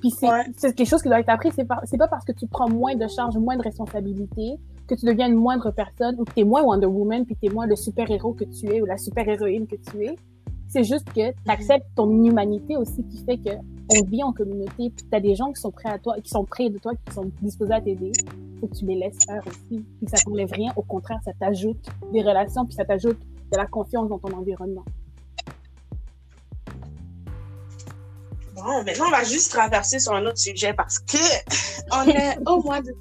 Puis 0.00 0.10
c'est 0.10 0.28
Ouais. 0.28 0.44
quelque 0.60 0.84
chose 0.84 1.00
qui 1.02 1.08
doit 1.08 1.20
être 1.20 1.28
appris. 1.30 1.50
C'est 1.52 1.64
pas, 1.64 1.80
c'est 1.84 1.96
pas 1.98 2.08
parce 2.08 2.24
que 2.26 2.32
tu 2.32 2.46
prends 2.46 2.68
moins 2.68 2.94
de 2.94 3.06
charges, 3.08 3.36
moins 3.38 3.56
de 3.56 3.62
responsabilités, 3.62 4.58
que 4.88 4.94
tu 4.94 5.04
deviens 5.04 5.28
une 5.28 5.34
moindre 5.34 5.70
personne, 5.70 6.16
ou 6.18 6.24
que 6.24 6.32
tu 6.32 6.40
es 6.40 6.44
moins 6.44 6.62
Wonder 6.62 6.86
Woman, 6.86 7.24
puis 7.26 7.36
tu 7.36 7.48
es 7.48 7.52
moins 7.52 7.66
le 7.66 7.76
super-héros 7.76 8.32
que 8.32 8.44
tu 8.44 8.66
es, 8.66 8.80
ou 8.80 8.86
la 8.86 8.96
super-héroïne 8.96 9.66
que 9.66 9.76
tu 9.76 10.04
es. 10.04 10.16
C'est 10.66 10.84
juste 10.84 11.06
que 11.12 11.30
tu 11.30 11.50
acceptes 11.50 11.86
ton 11.94 12.10
humanité 12.24 12.76
aussi, 12.76 13.04
qui 13.04 13.22
fait 13.24 13.38
que 13.38 13.50
on 13.90 14.04
vit 14.04 14.22
en 14.22 14.32
communauté, 14.32 14.90
puis 14.90 15.06
tu 15.10 15.16
as 15.16 15.20
des 15.20 15.34
gens 15.34 15.52
qui 15.52 15.60
sont 15.60 15.70
prêts 15.70 15.90
à 15.90 15.98
toi, 15.98 16.16
qui 16.22 16.28
sont 16.28 16.44
près 16.44 16.68
de 16.68 16.78
toi, 16.78 16.92
qui 17.06 17.14
sont 17.14 17.30
disposés 17.42 17.72
à 17.72 17.80
t'aider. 17.80 18.12
Faut 18.60 18.66
que 18.66 18.76
tu 18.76 18.84
les 18.86 18.96
laisses 18.96 19.24
faire 19.24 19.42
aussi. 19.46 19.84
Puis 19.98 20.08
ça 20.08 20.18
t'enlève 20.24 20.50
rien. 20.52 20.72
Au 20.76 20.82
contraire, 20.82 21.20
ça 21.24 21.32
t'ajoute 21.38 21.86
des 22.12 22.22
relations, 22.22 22.64
puis 22.66 22.74
ça 22.74 22.84
t'ajoute 22.84 23.18
de 23.52 23.56
la 23.56 23.66
confiance 23.66 24.08
dans 24.08 24.18
ton 24.18 24.36
environnement. 24.36 24.84
Bon, 28.54 28.82
maintenant, 28.84 29.06
on 29.06 29.10
va 29.10 29.22
juste 29.22 29.52
traverser 29.52 30.00
sur 30.00 30.12
un 30.12 30.26
autre 30.26 30.38
sujet 30.38 30.74
parce 30.74 30.98
que 30.98 31.16
on 31.92 32.08
est 32.08 32.36
au 32.46 32.62
mois 32.62 32.80
de 32.82 32.92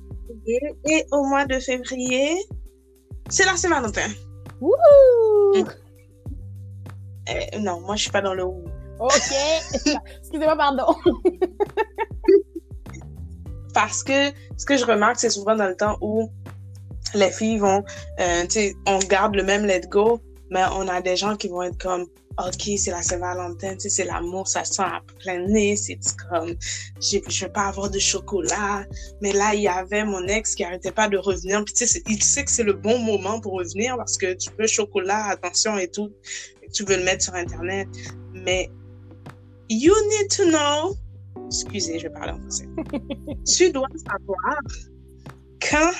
et 0.48 1.06
au 1.12 1.24
mois 1.26 1.46
de 1.46 1.60
février, 1.60 2.38
c'est 3.30 3.46
la 3.46 3.58
Saint-Valentin. 3.58 4.08
Wouhou! 4.62 5.66
Euh, 7.30 7.60
non, 7.60 7.82
moi, 7.82 7.96
je 7.96 8.04
suis 8.04 8.12
pas 8.12 8.22
dans 8.22 8.34
le. 8.34 8.44
OK. 8.44 8.62
Excusez-moi, 10.20 10.56
pardon. 10.56 10.96
Parce 13.74 14.02
que 14.04 14.32
ce 14.58 14.66
que 14.66 14.78
je 14.78 14.86
remarque, 14.86 15.20
c'est 15.20 15.30
souvent 15.30 15.56
dans 15.56 15.68
le 15.68 15.76
temps 15.76 15.98
où 16.02 16.32
les 17.14 17.30
filles 17.32 17.60
vont, 17.60 17.84
euh, 18.20 18.44
tu 18.44 18.52
sais, 18.52 18.76
on 18.88 19.00
garde 19.00 19.36
le 19.36 19.44
même 19.44 19.66
let 19.66 19.82
go, 19.82 20.20
mais 20.50 20.64
on 20.74 20.88
a 20.88 21.02
des 21.02 21.16
gens 21.16 21.36
qui 21.36 21.48
vont 21.48 21.64
être 21.64 21.78
comme, 21.78 22.08
OK, 22.40 22.70
c'est 22.78 22.92
la 22.92 23.02
Saint-Valentin, 23.02 23.74
tu 23.74 23.82
sais, 23.82 23.90
c'est 23.90 24.04
l'amour, 24.06 24.48
ça 24.48 24.64
sent 24.64 24.84
à 24.84 25.02
plein 25.20 25.40
nez, 25.48 25.76
c'est 25.76 25.98
comme, 26.30 26.54
je, 27.02 27.18
je 27.28 27.46
vais 27.46 27.52
pas 27.52 27.68
avoir 27.68 27.90
de 27.90 27.98
chocolat. 27.98 28.86
Mais 29.22 29.34
là, 29.34 29.56
il 29.56 29.62
y 29.62 29.68
avait 29.68 30.06
mon 30.06 30.24
ex 30.28 30.54
qui 30.54 30.64
arrêtait 30.64 30.92
pas 30.92 31.10
de 31.10 31.18
revenir. 31.18 31.64
Puis 31.66 31.74
tu 31.74 31.88
sais, 31.88 32.04
il 32.08 32.22
sait 32.22 32.46
que 32.46 32.52
c'est 32.52 32.64
le 32.64 32.74
bon 32.74 33.00
moment 33.00 33.40
pour 33.40 33.54
revenir 33.54 33.98
parce 33.98 34.18
que 34.18 34.34
tu 34.36 34.50
veux 34.60 34.68
chocolat, 34.68 35.26
attention 35.26 35.78
et 35.78 35.88
tout. 35.88 36.12
tu 36.74 36.84
veux 36.84 36.98
le 36.98 37.04
mettre 37.04 37.24
sur 37.24 37.34
Internet. 37.34 37.88
Mais 38.34 38.70
you 39.70 39.94
need 40.10 40.30
to 40.30 40.46
know, 40.46 40.96
excusez, 41.48 41.98
je 41.98 42.04
vais 42.04 42.14
parler 42.14 42.34
en 42.34 42.40
français. 42.42 42.70
tu 43.48 43.72
dois 43.72 43.88
savoir 44.08 44.60
quand, 45.60 45.92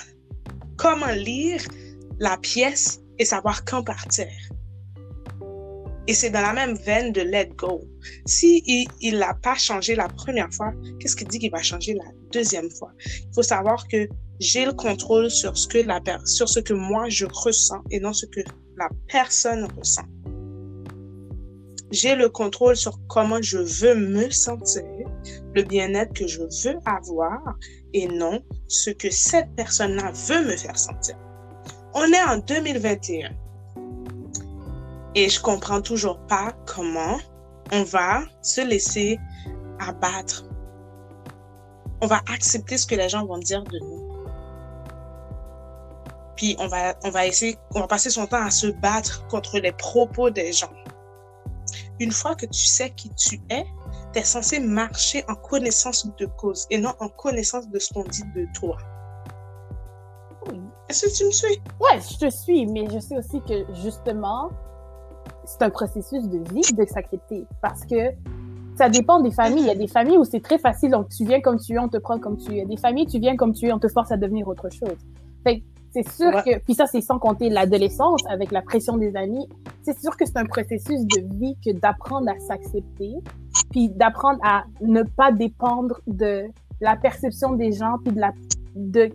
comment 0.78 1.14
lire 1.14 1.62
la 2.20 2.38
pièce 2.38 3.02
et 3.20 3.26
savoir 3.26 3.66
quand 3.66 3.84
partir. 3.84 4.28
Et 6.10 6.14
c'est 6.14 6.30
dans 6.30 6.42
la 6.42 6.54
même 6.54 6.78
veine 6.78 7.12
de 7.12 7.22
let 7.22 7.50
go. 7.58 7.82
Si 8.26 8.64
il 9.02 9.18
n'a 9.18 9.34
pas 9.34 9.56
changé 9.56 9.94
la 9.94 10.08
première 10.08 10.52
fois, 10.54 10.72
qu'est-ce 11.00 11.18
qu'il 11.18 11.28
dit 11.28 11.38
qu'il 11.38 11.52
va 11.52 11.62
changer 11.62 11.96
la 11.96 12.06
deuxième 12.32 12.70
fois? 12.70 12.94
Il 13.06 13.34
faut 13.36 13.44
savoir 13.44 13.86
que 13.90 14.08
j'ai 14.40 14.66
le 14.66 14.72
contrôle 14.72 15.30
sur 15.30 15.58
ce 15.58 15.68
que 15.68 15.80
la 15.80 16.00
sur 16.26 16.48
ce 16.48 16.62
que 16.62 16.74
moi 16.74 17.10
je 17.10 17.26
ressens 17.26 17.82
et 17.92 18.00
non 18.00 18.14
ce 18.14 18.26
que 18.26 18.40
la 18.78 18.88
personne 19.10 19.68
ressent. 19.78 20.06
J'ai 21.92 22.16
le 22.16 22.30
contrôle 22.30 22.76
sur 22.76 23.00
comment 23.08 23.42
je 23.42 23.58
veux 23.58 23.96
me 23.96 24.30
sentir, 24.30 24.84
le 25.56 25.64
bien-être 25.64 26.14
que 26.14 26.28
je 26.28 26.42
veux 26.42 26.78
avoir 26.86 27.42
et 27.94 28.08
non 28.08 28.42
ce 28.68 28.92
que 28.92 29.10
cette 29.10 29.54
personne-là 29.56 30.12
veut 30.12 30.46
me 30.46 30.56
faire 30.56 30.78
sentir. 30.78 31.18
On 31.94 32.12
est 32.12 32.24
en 32.24 32.38
2021. 32.38 33.32
Et 35.16 35.30
je 35.30 35.42
comprends 35.42 35.82
toujours 35.82 36.20
pas 36.28 36.54
comment 36.66 37.18
on 37.72 37.84
va 37.84 38.22
se 38.42 38.62
laisser 38.62 39.20
abattre. 39.80 40.46
On 42.02 42.08
va 42.08 42.22
accepter 42.32 42.78
ce 42.78 42.86
que 42.86 42.96
les 42.96 43.10
gens 43.10 43.26
vont 43.26 43.40
dire 43.40 43.64
de 43.64 43.80
nous. 43.80 44.08
Puis 46.36 46.56
on 46.60 46.68
va, 46.68 46.96
on 47.04 47.10
va 47.10 47.26
essayer, 47.26 47.58
on 47.74 47.80
va 47.80 47.88
passer 47.88 48.12
son 48.12 48.28
temps 48.28 48.44
à 48.44 48.52
se 48.52 48.68
battre 48.68 49.26
contre 49.28 49.58
les 49.58 49.72
propos 49.72 50.30
des 50.30 50.54
gens. 50.54 50.74
Une 52.00 52.12
fois 52.12 52.36
que 52.36 52.46
tu 52.46 52.66
sais 52.66 52.92
qui 52.92 53.10
tu 53.16 53.42
es, 53.50 53.66
tu 54.14 54.20
es 54.20 54.24
censé 54.24 54.60
marcher 54.60 55.26
en 55.28 55.36
connaissance 55.36 56.08
de 56.16 56.28
cause 56.28 56.68
et 56.70 56.78
non 56.78 56.94
en 57.00 57.10
connaissance 57.10 57.68
de 57.70 57.80
ce 57.80 57.92
qu'on 57.92 58.04
dit 58.04 58.24
de 58.36 58.48
toi. 58.54 58.78
Est-ce 60.90 61.06
que 61.06 61.18
tu 61.18 61.26
me 61.26 61.32
suis? 61.32 61.62
Ouais, 61.82 62.00
je 62.00 62.18
te 62.18 62.30
suis, 62.30 62.66
mais 62.66 62.86
je 62.90 63.00
sais 63.00 63.18
aussi 63.18 63.42
que 63.42 63.66
justement, 63.84 64.50
c'est 65.46 65.62
un 65.62 65.70
processus 65.70 66.24
de 66.30 66.38
vie 66.54 66.74
de 66.74 66.86
s'accepter 66.86 67.46
parce 67.62 67.86
que 67.86 68.12
ça 68.78 68.90
dépend 68.90 69.20
des 69.20 69.32
familles. 69.32 69.64
Il 69.64 69.68
y 69.68 69.72
a 69.72 69.76
des 69.76 69.88
familles 69.88 70.18
où 70.18 70.24
c'est 70.24 70.40
très 70.40 70.58
facile, 70.58 70.92
donc 70.92 71.10
tu 71.10 71.26
viens 71.26 71.42
comme 71.42 71.60
tu 71.60 71.74
es, 71.74 71.80
on 71.80 71.90
te 71.90 71.98
prend 71.98 72.20
comme 72.20 72.38
tu 72.38 72.52
es. 72.52 72.56
Il 72.56 72.58
y 72.60 72.62
a 72.62 72.66
des 72.66 72.78
familles, 72.78 73.08
tu 73.08 73.20
viens 73.20 73.36
comme 73.36 73.54
tu 73.54 73.68
es, 73.68 73.74
on 73.74 73.80
te 73.80 73.88
force 73.90 74.12
à 74.12 74.18
devenir 74.18 74.48
autre 74.48 74.70
chose. 74.70 74.98
Fait 75.44 75.64
c'est 75.94 76.10
sûr 76.10 76.44
que, 76.44 76.60
puis 76.60 76.76
ça, 76.76 76.86
c'est 76.86 77.02
sans 77.02 77.18
compter 77.18 77.50
l'adolescence 77.50 78.22
avec 78.30 78.52
la 78.52 78.62
pression 78.62 78.98
des 78.98 79.16
amis. 79.16 79.48
C'est 79.82 79.98
sûr 80.00 80.16
que 80.16 80.26
c'est 80.26 80.38
un 80.38 80.46
processus 80.46 81.06
de 81.06 81.38
vie 81.38 81.58
que 81.66 81.72
d'apprendre 81.72 82.30
à 82.30 82.38
s'accepter, 82.40 83.16
puis 83.72 83.90
d'apprendre 83.90 84.40
à 84.44 84.66
ne 84.82 85.02
pas 85.02 85.32
dépendre 85.32 86.00
de 86.06 86.44
la 86.82 86.96
perception 86.98 87.54
des 87.54 87.72
gens, 87.72 87.96
puis 88.04 88.14
de 88.14 88.20
la, 88.20 88.32
de 88.76 89.10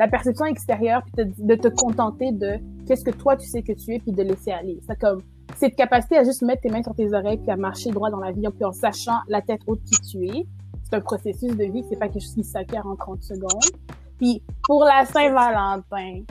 la 0.00 0.08
perception 0.08 0.46
extérieure, 0.46 1.02
puis 1.04 1.26
de, 1.36 1.54
te 1.56 1.68
contenter 1.68 2.32
de 2.32 2.58
qu'est-ce 2.86 3.04
que 3.04 3.10
toi 3.10 3.36
tu 3.36 3.46
sais 3.46 3.60
que 3.60 3.72
tu 3.72 3.94
es, 3.94 3.98
puis 3.98 4.12
de 4.12 4.22
laisser 4.22 4.50
aller. 4.50 4.80
C'est 4.86 4.98
comme, 4.98 5.20
cette 5.56 5.76
capacité 5.76 6.16
à 6.16 6.24
juste 6.24 6.40
mettre 6.40 6.62
tes 6.62 6.70
mains 6.70 6.82
sur 6.82 6.94
tes 6.94 7.12
oreilles 7.12 7.36
puis 7.36 7.50
à 7.50 7.56
marcher 7.56 7.90
droit 7.90 8.08
dans 8.08 8.20
la 8.20 8.32
vie, 8.32 8.40
puis 8.48 8.64
en 8.64 8.72
sachant 8.72 9.18
la 9.28 9.42
tête 9.42 9.60
haute 9.66 9.82
qui 9.84 10.00
tu 10.00 10.26
es. 10.26 10.46
C'est 10.84 10.96
un 10.96 11.02
processus 11.02 11.54
de 11.54 11.64
vie, 11.64 11.84
c'est 11.90 11.98
pas 11.98 12.08
quelque 12.08 12.22
chose 12.22 12.32
qui 12.32 12.44
s'acquiert 12.44 12.86
en 12.86 12.96
30 12.96 13.22
secondes. 13.22 13.76
Puis 14.16 14.42
pour 14.64 14.84
la 14.84 15.04
Saint-Valentin, 15.04 16.22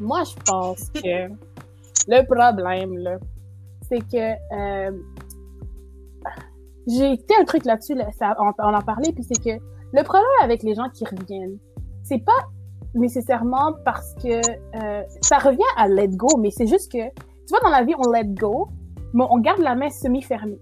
moi 0.00 0.22
je 0.24 0.42
pense 0.46 0.88
que 0.88 1.28
le 2.08 2.24
problème 2.24 2.96
là, 2.96 3.18
c'est 3.86 4.00
que 4.00 4.32
euh, 4.54 4.98
j'ai 6.86 7.12
été 7.12 7.34
un 7.38 7.44
truc 7.44 7.66
là-dessus, 7.66 7.94
là, 7.94 8.08
on, 8.38 8.50
on, 8.58 8.74
en 8.74 8.80
parlait, 8.80 9.12
puis 9.12 9.24
c'est 9.24 9.44
que 9.44 9.62
le 9.92 10.02
problème 10.04 10.24
avec 10.42 10.62
les 10.62 10.74
gens 10.74 10.88
qui 10.88 11.04
reviennent, 11.04 11.58
c'est 12.02 12.24
pas 12.24 12.48
nécessairement 12.98 13.74
parce 13.84 14.14
que 14.22 14.38
euh, 14.38 15.02
ça 15.22 15.38
revient 15.38 15.58
à 15.76 15.88
let 15.88 16.08
go, 16.08 16.36
mais 16.38 16.50
c'est 16.50 16.66
juste 16.66 16.92
que 16.92 16.98
tu 17.48 17.54
vois, 17.54 17.60
dans 17.60 17.70
la 17.70 17.82
vie, 17.82 17.94
on 17.96 18.10
let 18.10 18.26
go, 18.26 18.68
mais 19.14 19.24
on 19.30 19.38
garde 19.38 19.60
la 19.60 19.74
main 19.74 19.88
semi-fermée. 19.88 20.60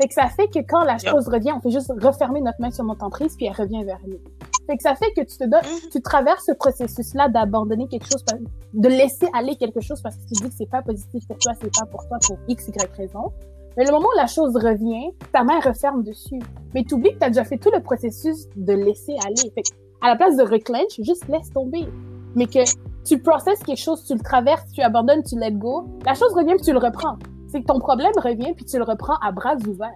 Fait 0.00 0.08
que 0.08 0.14
ça 0.14 0.26
fait 0.28 0.48
que 0.48 0.60
quand 0.66 0.82
la 0.82 0.96
chose 0.96 1.28
revient, 1.28 1.52
on 1.52 1.60
fait 1.60 1.70
juste 1.70 1.92
refermer 2.00 2.40
notre 2.40 2.60
main 2.60 2.70
sur 2.70 2.84
notre 2.84 3.04
emprise, 3.04 3.36
puis 3.36 3.46
elle 3.46 3.52
revient 3.52 3.84
vers 3.84 4.00
nous. 4.06 4.18
Fait 4.66 4.76
que 4.76 4.82
ça 4.82 4.94
fait 4.94 5.12
que 5.12 5.20
tu 5.20 5.36
te 5.36 5.44
donnes, 5.44 5.60
mm-hmm. 5.60 5.90
tu 5.90 6.00
traverses 6.00 6.46
ce 6.46 6.52
processus-là 6.52 7.28
d'abandonner 7.28 7.86
quelque 7.88 8.06
chose, 8.06 8.24
de 8.72 8.88
laisser 8.88 9.28
aller 9.34 9.56
quelque 9.56 9.80
chose 9.80 10.00
parce 10.00 10.16
que 10.16 10.22
tu 10.22 10.34
dis 10.42 10.48
que 10.48 10.54
c'est 10.56 10.70
pas 10.70 10.82
positif 10.82 11.26
pour 11.26 11.36
toi, 11.38 11.52
c'est 11.60 11.72
pas 11.78 11.86
pour 11.86 12.06
toi 12.08 12.18
pour 12.26 12.38
X, 12.48 12.68
Y 12.68 12.96
raison. 12.96 13.32
Mais 13.76 13.84
le 13.84 13.92
moment 13.92 14.08
où 14.08 14.16
la 14.16 14.26
chose 14.26 14.54
revient, 14.56 15.12
ta 15.32 15.44
main 15.44 15.60
referme 15.60 16.02
dessus. 16.02 16.38
Mais 16.74 16.84
tu 16.84 16.94
oublies 16.94 17.12
que 17.14 17.18
tu 17.18 17.24
as 17.24 17.30
déjà 17.30 17.44
fait 17.44 17.58
tout 17.58 17.70
le 17.74 17.80
processus 17.80 18.48
de 18.56 18.72
laisser 18.72 19.14
aller. 19.24 19.50
Fait 19.54 19.62
que, 19.62 19.70
à 20.02 20.08
la 20.08 20.16
place 20.16 20.36
de 20.36 20.42
reclench, 20.42 21.00
juste 21.00 21.26
laisse 21.28 21.50
tomber. 21.50 21.86
Mais 22.34 22.46
que 22.46 22.60
tu 23.04 23.18
processes 23.18 23.60
quelque 23.60 23.80
chose, 23.80 24.04
tu 24.04 24.14
le 24.14 24.20
traverses, 24.20 24.70
tu 24.72 24.82
abandonnes, 24.82 25.22
tu 25.22 25.38
let 25.38 25.52
go, 25.52 25.84
la 26.04 26.14
chose 26.14 26.32
revient 26.34 26.56
tu 26.62 26.72
le 26.72 26.78
reprends. 26.78 27.16
C'est 27.48 27.60
que 27.60 27.66
ton 27.66 27.78
problème 27.78 28.12
revient 28.16 28.52
puis 28.54 28.64
tu 28.64 28.78
le 28.78 28.84
reprends 28.84 29.16
à 29.22 29.32
bras 29.32 29.56
ouverts. 29.66 29.90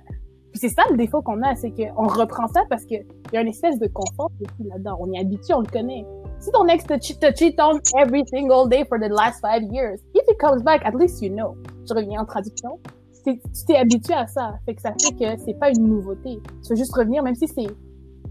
Puis 0.52 0.60
c'est 0.60 0.68
ça 0.68 0.82
le 0.90 0.96
défaut 0.96 1.22
qu'on 1.22 1.42
a, 1.42 1.54
c'est 1.54 1.70
qu'on 1.70 2.06
reprend 2.06 2.46
ça 2.48 2.62
parce 2.68 2.84
qu'il 2.84 3.04
y 3.32 3.36
a 3.36 3.40
une 3.40 3.48
espèce 3.48 3.78
de 3.78 3.88
confort 3.88 4.30
là-dedans. 4.58 4.96
On 5.00 5.12
est 5.12 5.20
habitué, 5.20 5.54
on 5.54 5.60
le 5.60 5.66
connaît. 5.66 6.06
Si 6.38 6.50
ton 6.52 6.66
ex 6.66 6.84
te, 6.84 6.94
te 6.94 7.36
cheat 7.36 7.58
on 7.60 7.80
every 7.98 8.24
single 8.26 8.68
day 8.68 8.84
for 8.84 8.98
the 8.98 9.08
last 9.08 9.40
five 9.40 9.62
years, 9.72 9.98
if 10.14 10.22
it 10.28 10.38
comes 10.38 10.62
back, 10.62 10.82
at 10.84 10.92
least 10.92 11.22
you 11.22 11.30
know. 11.30 11.56
Je 11.88 11.94
reviens 11.94 12.20
en 12.20 12.24
traduction. 12.24 12.78
Tu 13.24 13.38
t'es 13.66 13.76
habitué 13.76 14.14
à 14.14 14.26
ça. 14.26 14.54
Fait 14.66 14.74
que 14.74 14.82
ça 14.82 14.92
fait 14.92 15.14
que 15.14 15.42
c'est 15.44 15.58
pas 15.58 15.70
une 15.70 15.88
nouveauté. 15.88 16.40
Tu 16.62 16.70
veux 16.70 16.76
juste 16.76 16.94
revenir, 16.94 17.22
même 17.22 17.34
si 17.34 17.48
c'est 17.48 17.66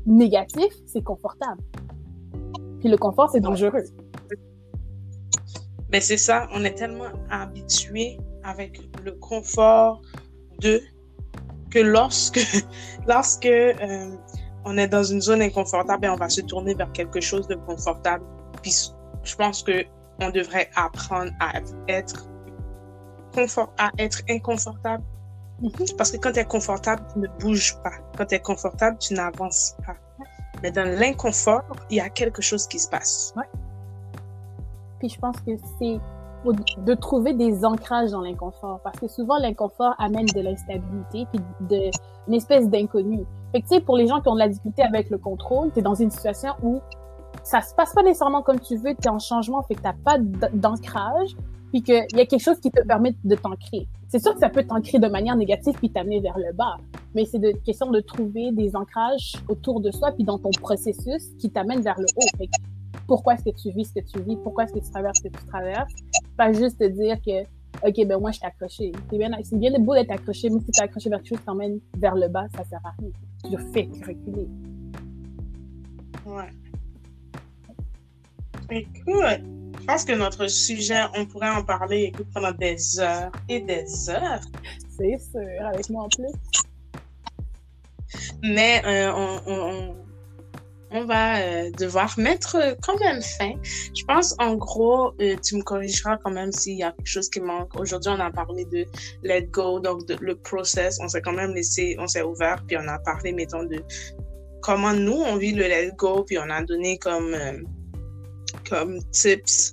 négatif, 0.06 0.74
c'est 0.86 1.04
confortable. 1.04 1.62
Puis 2.80 2.90
le 2.90 2.98
confort, 2.98 3.30
c'est 3.32 3.40
dangereux. 3.40 3.84
Mais 5.92 6.02
c'est 6.02 6.18
ça, 6.18 6.48
on 6.54 6.64
est 6.64 6.74
tellement 6.74 7.12
habitué 7.30 8.18
avec 8.44 8.82
le 9.04 9.14
confort 9.14 10.02
de 10.60 10.82
que 11.72 11.80
lorsque, 11.80 12.40
lorsque 13.08 13.46
euh, 13.46 14.16
on 14.66 14.78
est 14.78 14.88
dans 14.88 15.04
une 15.04 15.22
zone 15.22 15.42
inconfortable, 15.42 16.02
ben, 16.02 16.12
on 16.12 16.18
va 16.18 16.30
se 16.30 16.42
tourner 16.42 16.74
vers 16.74 16.92
quelque 16.92 17.22
chose 17.22 17.48
de 17.48 17.56
confortable. 17.56 18.24
Puis 18.62 18.92
je 19.24 19.36
pense 19.36 19.64
que 19.64 19.84
on 20.22 20.30
devrait 20.30 20.70
apprendre 20.76 21.32
à 21.40 21.60
être 21.88 22.30
confort, 23.34 23.74
à 23.78 23.92
être 23.98 24.22
inconfortable. 24.30 25.04
Mm-hmm. 25.62 25.96
Parce 25.96 26.12
que 26.12 26.18
quand 26.18 26.34
tu 26.34 26.40
es 26.40 26.46
confortable, 26.46 27.02
tu 27.14 27.20
ne 27.20 27.28
bouges 27.40 27.78
pas. 27.84 27.94
Quand 28.18 28.26
tu 28.26 28.36
es 28.36 28.40
confortable, 28.40 28.98
tu 29.00 29.14
n'avances 29.14 29.76
pas. 29.86 29.96
Mais 30.62 30.72
dans 30.72 30.88
l'inconfort, 30.88 31.64
il 31.90 31.98
y 31.98 32.00
a 32.00 32.10
quelque 32.10 32.42
chose 32.42 32.68
qui 32.68 32.80
se 32.80 32.90
passe. 32.90 33.34
Ouais. 33.36 33.44
Puis 35.00 35.10
je 35.10 35.20
pense 35.20 35.38
que 35.42 35.52
c'est 35.80 36.00
de 36.46 36.94
trouver 36.94 37.34
des 37.34 37.66
ancrages 37.66 38.12
dans 38.12 38.22
l'inconfort 38.22 38.80
parce 38.84 39.00
que 39.00 39.08
souvent 39.08 39.38
l'inconfort 39.40 39.96
amène 39.98 40.28
de 40.28 40.42
l'instabilité 40.42 41.26
puis 41.32 41.42
de 41.62 41.90
une 42.28 42.34
espèce 42.34 42.70
d'inconnu. 42.70 43.26
Fait 43.52 43.62
que 43.62 43.68
tu 43.68 43.76
sais 43.76 43.82
pour 43.82 43.98
les 43.98 44.08
gens 44.08 44.22
qui 44.22 44.28
ont 44.30 44.36
de 44.36 44.40
la 44.40 44.50
difficulté 44.50 44.84
avec 44.84 45.10
le 45.10 45.18
contrôle, 45.18 45.72
tu 45.72 45.80
es 45.80 45.82
dans 45.82 45.96
une 45.96 46.12
situation 46.12 46.54
où 46.62 46.82
ça 47.46 47.62
se 47.62 47.76
passe 47.76 47.94
pas 47.94 48.02
nécessairement 48.02 48.42
comme 48.42 48.60
tu 48.60 48.76
veux, 48.76 48.96
tu 48.96 49.06
es 49.06 49.08
en 49.08 49.20
changement, 49.20 49.62
fait 49.64 49.76
que 49.76 49.82
t'as 49.82 49.94
pas 49.94 50.18
d'ancrage, 50.20 51.36
puis 51.72 51.84
qu'il 51.84 52.06
y 52.14 52.20
a 52.20 52.26
quelque 52.26 52.40
chose 52.40 52.60
qui 52.60 52.72
te 52.72 52.82
permet 52.82 53.16
de 53.24 53.36
t'ancrer. 53.36 53.88
C'est 54.08 54.20
sûr 54.20 54.34
que 54.34 54.40
ça 54.40 54.50
peut 54.50 54.64
t'ancrer 54.64 54.98
de 54.98 55.08
manière 55.08 55.36
négative 55.36 55.76
puis 55.78 55.92
t'amener 55.92 56.20
vers 56.20 56.38
le 56.38 56.54
bas, 56.54 56.78
mais 57.14 57.26
c'est 57.26 57.38
de 57.38 57.52
question 57.52 57.92
de 57.92 58.00
trouver 58.00 58.52
des 58.52 58.76
ancrages 58.76 59.34
autour 59.48 59.80
de 59.80 59.92
soi 59.92 60.12
puis 60.12 60.24
dans 60.24 60.40
ton 60.40 60.50
processus 60.60 61.36
qui 61.38 61.52
t'amène 61.52 61.82
vers 61.82 62.00
le 62.00 62.06
haut. 62.16 62.38
Fait 62.38 62.48
que 62.48 62.54
pourquoi 63.08 63.36
est-ce 63.36 63.44
que 63.44 63.56
tu 63.56 63.70
vis 63.72 63.86
ce 63.86 63.94
que 63.94 64.06
tu 64.06 64.20
vis, 64.24 64.38
pourquoi 64.38 64.64
est-ce 64.64 64.74
que 64.74 64.80
tu 64.80 64.90
traverses 64.90 65.20
ce 65.20 65.28
que 65.28 65.38
tu 65.38 65.46
traverses? 65.46 65.94
Pas 66.38 66.52
juste 66.52 66.80
te 66.80 66.86
dire 66.86 67.18
que, 67.22 67.44
OK, 67.88 68.08
ben 68.08 68.20
moi, 68.20 68.32
je 68.32 68.38
suis 68.38 68.46
accroché. 68.46 68.92
C'est 69.12 69.18
bien, 69.20 69.30
c'est 69.44 69.60
bien 69.60 69.72
beau 69.80 69.94
d'être 69.94 70.12
accroché, 70.12 70.50
mais 70.50 70.60
si 70.62 70.72
tu 70.72 70.80
es 70.80 70.84
accroché 70.84 71.10
vers 71.10 71.20
quelque 71.20 71.30
chose 71.30 71.40
qui 71.40 71.46
t'emmène 71.46 71.80
vers 71.98 72.16
le 72.16 72.28
bas, 72.28 72.48
ça 72.56 72.64
sert 72.64 72.82
à 72.84 72.94
rien. 73.00 73.12
Tu 73.44 73.52
le 73.52 73.58
fais 73.72 73.88
reculer. 74.08 74.48
Ouais. 76.26 76.50
Écoute, 78.72 79.42
je 79.80 79.86
pense 79.86 80.06
que 80.06 80.14
notre 80.14 80.48
sujet, 80.48 81.04
on 81.16 81.26
pourrait 81.26 81.52
en 81.52 81.64
parler 81.64 82.12
écoute, 82.14 82.28
pendant 82.34 82.52
des 82.52 83.00
heures 83.00 83.32
et 83.48 83.60
des 83.60 84.10
heures. 84.10 84.42
C'est 84.98 85.20
sûr, 85.20 85.66
avec 85.66 85.90
moi 85.90 86.06
en 86.06 86.10
plus. 86.10 86.32
Mais 88.42 88.82
euh, 88.86 89.12
on, 89.14 89.42
on, 89.46 89.96
on, 90.92 91.06
va 91.06 91.38
euh, 91.38 91.72
devoir 91.78 92.18
mettre 92.18 92.58
quand 92.82 93.00
même 93.00 93.22
fin. 93.22 93.54
Je 93.96 94.04
pense, 94.06 94.36
en 94.40 94.56
gros, 94.56 95.14
euh, 95.22 95.36
tu 95.44 95.58
me 95.58 95.62
corrigeras 95.62 96.18
quand 96.18 96.32
même 96.32 96.52
s'il 96.52 96.78
y 96.78 96.84
a 96.84 96.92
quelque 96.92 97.08
chose 97.08 97.30
qui 97.30 97.42
manque. 97.42 97.80
Aujourd'hui, 97.80 98.12
on 98.16 98.20
a 98.20 98.32
parlé 98.32 98.66
de 98.66 98.86
let 99.24 99.44
go, 99.44 99.80
donc 99.80 100.08
de, 100.08 100.18
le 100.22 100.36
process. 100.36 100.98
On 101.02 101.08
s'est 101.08 101.22
quand 101.22 101.34
même 101.34 101.54
laissé, 101.54 101.96
on 102.00 102.08
s'est 102.08 102.24
ouvert, 102.24 102.64
puis 102.66 102.78
on 102.78 102.88
a 102.88 102.98
parlé, 103.00 103.34
mettons, 103.34 103.64
de 103.64 103.84
comment 104.62 104.94
nous, 104.94 105.22
on 105.22 105.36
vit 105.36 105.52
le 105.52 105.64
let 105.64 105.92
go, 105.96 106.24
puis 106.24 106.40
on 106.40 106.50
a 106.50 106.64
donné 106.64 106.98
comme, 106.98 107.36
comme 108.64 109.00
tips 109.12 109.72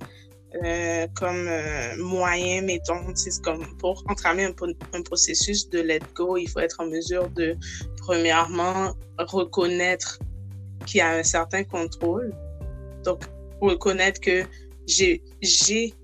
euh, 0.65 1.07
comme 1.15 1.49
euh, 1.49 1.97
moyen, 1.97 2.63
mettons, 2.63 3.15
c'est 3.15 3.41
comme 3.43 3.65
pour 3.79 4.05
entamer 4.09 4.45
un, 4.45 5.03
processus 5.03 5.69
de 5.71 5.81
let 5.81 6.01
go, 6.15 6.37
il 6.37 6.47
faut 6.47 6.61
être 6.61 6.79
en 6.81 6.87
mesure 6.87 7.29
de, 7.31 7.55
premièrement, 7.97 8.95
reconnaître 9.19 10.19
qu'il 10.87 10.99
y 10.99 11.01
a 11.01 11.17
un 11.17 11.23
certain 11.23 11.65
contrôle. 11.65 12.35
Donc, 13.03 13.23
reconnaître 13.61 14.21
que 14.21 14.45
j'ai 14.87 15.23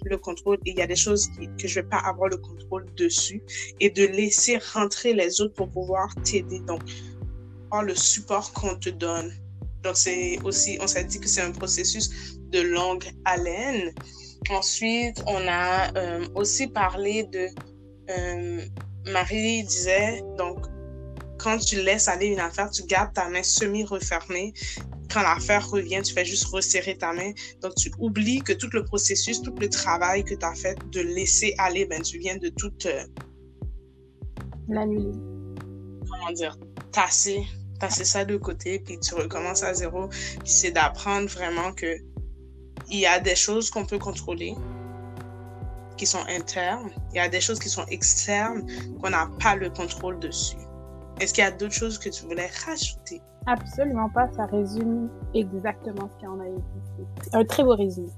le 0.05 0.17
contrôle 0.17 0.57
et 0.65 0.71
il 0.71 0.79
y 0.79 0.83
a 0.83 0.87
des 0.87 0.97
choses 0.97 1.29
que 1.61 1.69
je 1.69 1.81
vais 1.81 1.87
pas 1.87 1.99
avoir 1.99 2.31
le 2.31 2.39
contrôle 2.39 2.87
dessus 2.97 3.43
et 3.81 3.91
de 3.91 4.07
laisser 4.07 4.59
rentrer 4.73 5.13
les 5.13 5.43
autres 5.43 5.55
pour 5.55 5.69
pouvoir 5.69 6.15
t'aider. 6.25 6.61
Donc, 6.61 6.81
le 7.83 7.95
support 7.95 8.51
qu'on 8.55 8.77
te 8.77 8.89
donne. 8.89 9.31
Donc, 9.83 9.97
c'est 9.97 10.39
aussi, 10.43 10.79
on 10.81 10.87
s'est 10.87 11.05
dit 11.05 11.21
que 11.21 11.29
c'est 11.29 11.43
un 11.43 11.53
processus 11.53 12.38
de 12.51 12.61
longue 12.61 13.05
haleine. 13.25 13.93
Ensuite, 14.51 15.23
on 15.27 15.47
a 15.47 15.93
euh, 15.97 16.27
aussi 16.35 16.67
parlé 16.69 17.25
de... 17.25 17.49
Euh, 18.11 18.65
Marie 19.07 19.65
disait, 19.65 20.23
donc, 20.37 20.67
quand 21.39 21.59
tu 21.59 21.83
laisses 21.83 22.09
aller 22.09 22.27
une 22.27 22.41
affaire, 22.41 22.71
tu 22.71 22.83
gardes 22.85 23.13
ta 23.15 23.29
main 23.29 23.43
semi-refermée. 23.43 24.53
Quand 25.13 25.23
l'affaire 25.23 25.69
revient, 25.71 26.01
tu 26.03 26.13
fais 26.13 26.25
juste 26.25 26.45
resserrer 26.47 26.97
ta 26.97 27.13
main. 27.13 27.33
Donc, 27.63 27.75
tu 27.77 27.91
oublies 27.99 28.41
que 28.41 28.53
tout 28.53 28.69
le 28.73 28.85
processus, 28.85 29.41
tout 29.43 29.55
le 29.59 29.69
travail 29.69 30.25
que 30.25 30.35
tu 30.35 30.45
as 30.45 30.55
fait 30.55 30.79
de 30.91 31.01
laisser 31.01 31.55
aller, 31.59 31.87
ben, 31.87 32.03
tu 32.03 32.19
viens 32.19 32.37
de 32.37 32.49
tout... 32.49 32.73
Euh, 32.87 33.05
nuit. 34.69 35.13
Comment 36.11 36.33
dire? 36.33 36.59
Tasser. 36.93 37.43
Tasser 37.81 38.05
ça 38.05 38.25
de 38.25 38.37
côté, 38.37 38.81
puis 38.81 38.99
tu 38.99 39.15
recommences 39.15 39.63
à 39.63 39.73
zéro. 39.73 40.09
Puis 40.09 40.53
c'est 40.53 40.73
d'apprendre 40.73 41.29
vraiment 41.29 41.73
que 41.73 41.97
il 42.91 43.01
y 43.01 43.07
a 43.07 43.21
des 43.21 43.37
choses 43.37 43.71
qu'on 43.71 43.85
peut 43.85 43.99
contrôler, 43.99 44.55
qui 45.97 46.07
sont 46.07 46.25
internes. 46.29 46.91
Il 47.13 47.17
y 47.17 47.21
a 47.21 47.29
des 47.29 47.41
choses 47.41 47.59
qui 47.59 47.69
sont 47.69 47.85
externes, 47.87 48.65
qu'on 49.03 49.11
n'a 49.11 49.29
pas 49.43 49.57
le 49.57 49.69
contrôle 49.69 50.19
dessus. 50.21 50.57
Est-ce 51.21 51.35
qu'il 51.35 51.45
y 51.45 51.47
a 51.47 51.51
d'autres 51.51 51.75
choses 51.75 51.99
que 51.99 52.09
tu 52.09 52.25
voulais 52.25 52.49
rajouter? 52.65 53.21
Absolument 53.47 54.09
pas. 54.11 54.29
Ça 54.35 54.47
résume 54.47 55.11
exactement 55.35 56.09
ce 56.15 56.27
qu'on 56.27 56.41
a 56.41 56.45
dit. 56.45 56.63
Un 57.33 57.45
très 57.45 57.65
beau 57.65 57.75
résumé. 57.75 58.09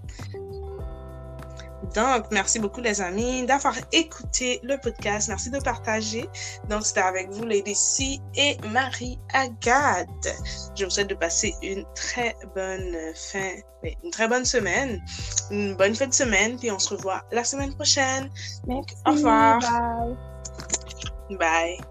Donc, 1.95 2.27
merci 2.31 2.59
beaucoup 2.59 2.81
les 2.81 3.01
amis 3.01 3.45
d'avoir 3.47 3.75
écouté 3.93 4.61
le 4.63 4.77
podcast. 4.79 5.29
Merci 5.29 5.51
de 5.51 5.59
partager. 5.59 6.29
Donc, 6.69 6.85
c'était 6.85 7.01
avec 7.01 7.31
vous 7.31 7.45
Lady 7.45 7.75
C 7.75 8.19
et 8.37 8.57
Marie 8.69 9.19
Agathe. 9.33 10.07
Je 10.77 10.85
vous 10.85 10.91
souhaite 10.91 11.09
de 11.09 11.15
passer 11.15 11.55
une 11.63 11.85
très 11.95 12.37
bonne 12.55 12.97
fin, 13.15 13.53
une 13.83 14.11
très 14.11 14.29
bonne 14.29 14.45
semaine, 14.45 15.01
une 15.51 15.75
bonne 15.75 15.95
fin 15.95 16.07
de 16.07 16.15
semaine, 16.15 16.59
puis 16.59 16.71
on 16.71 16.79
se 16.79 16.95
revoit 16.95 17.23
la 17.33 17.45
semaine 17.45 17.75
prochaine. 17.75 18.31
Merci. 18.67 18.95
Au 19.07 19.13
revoir. 19.13 19.61
Bye. 19.61 21.39
Bye. 21.39 21.89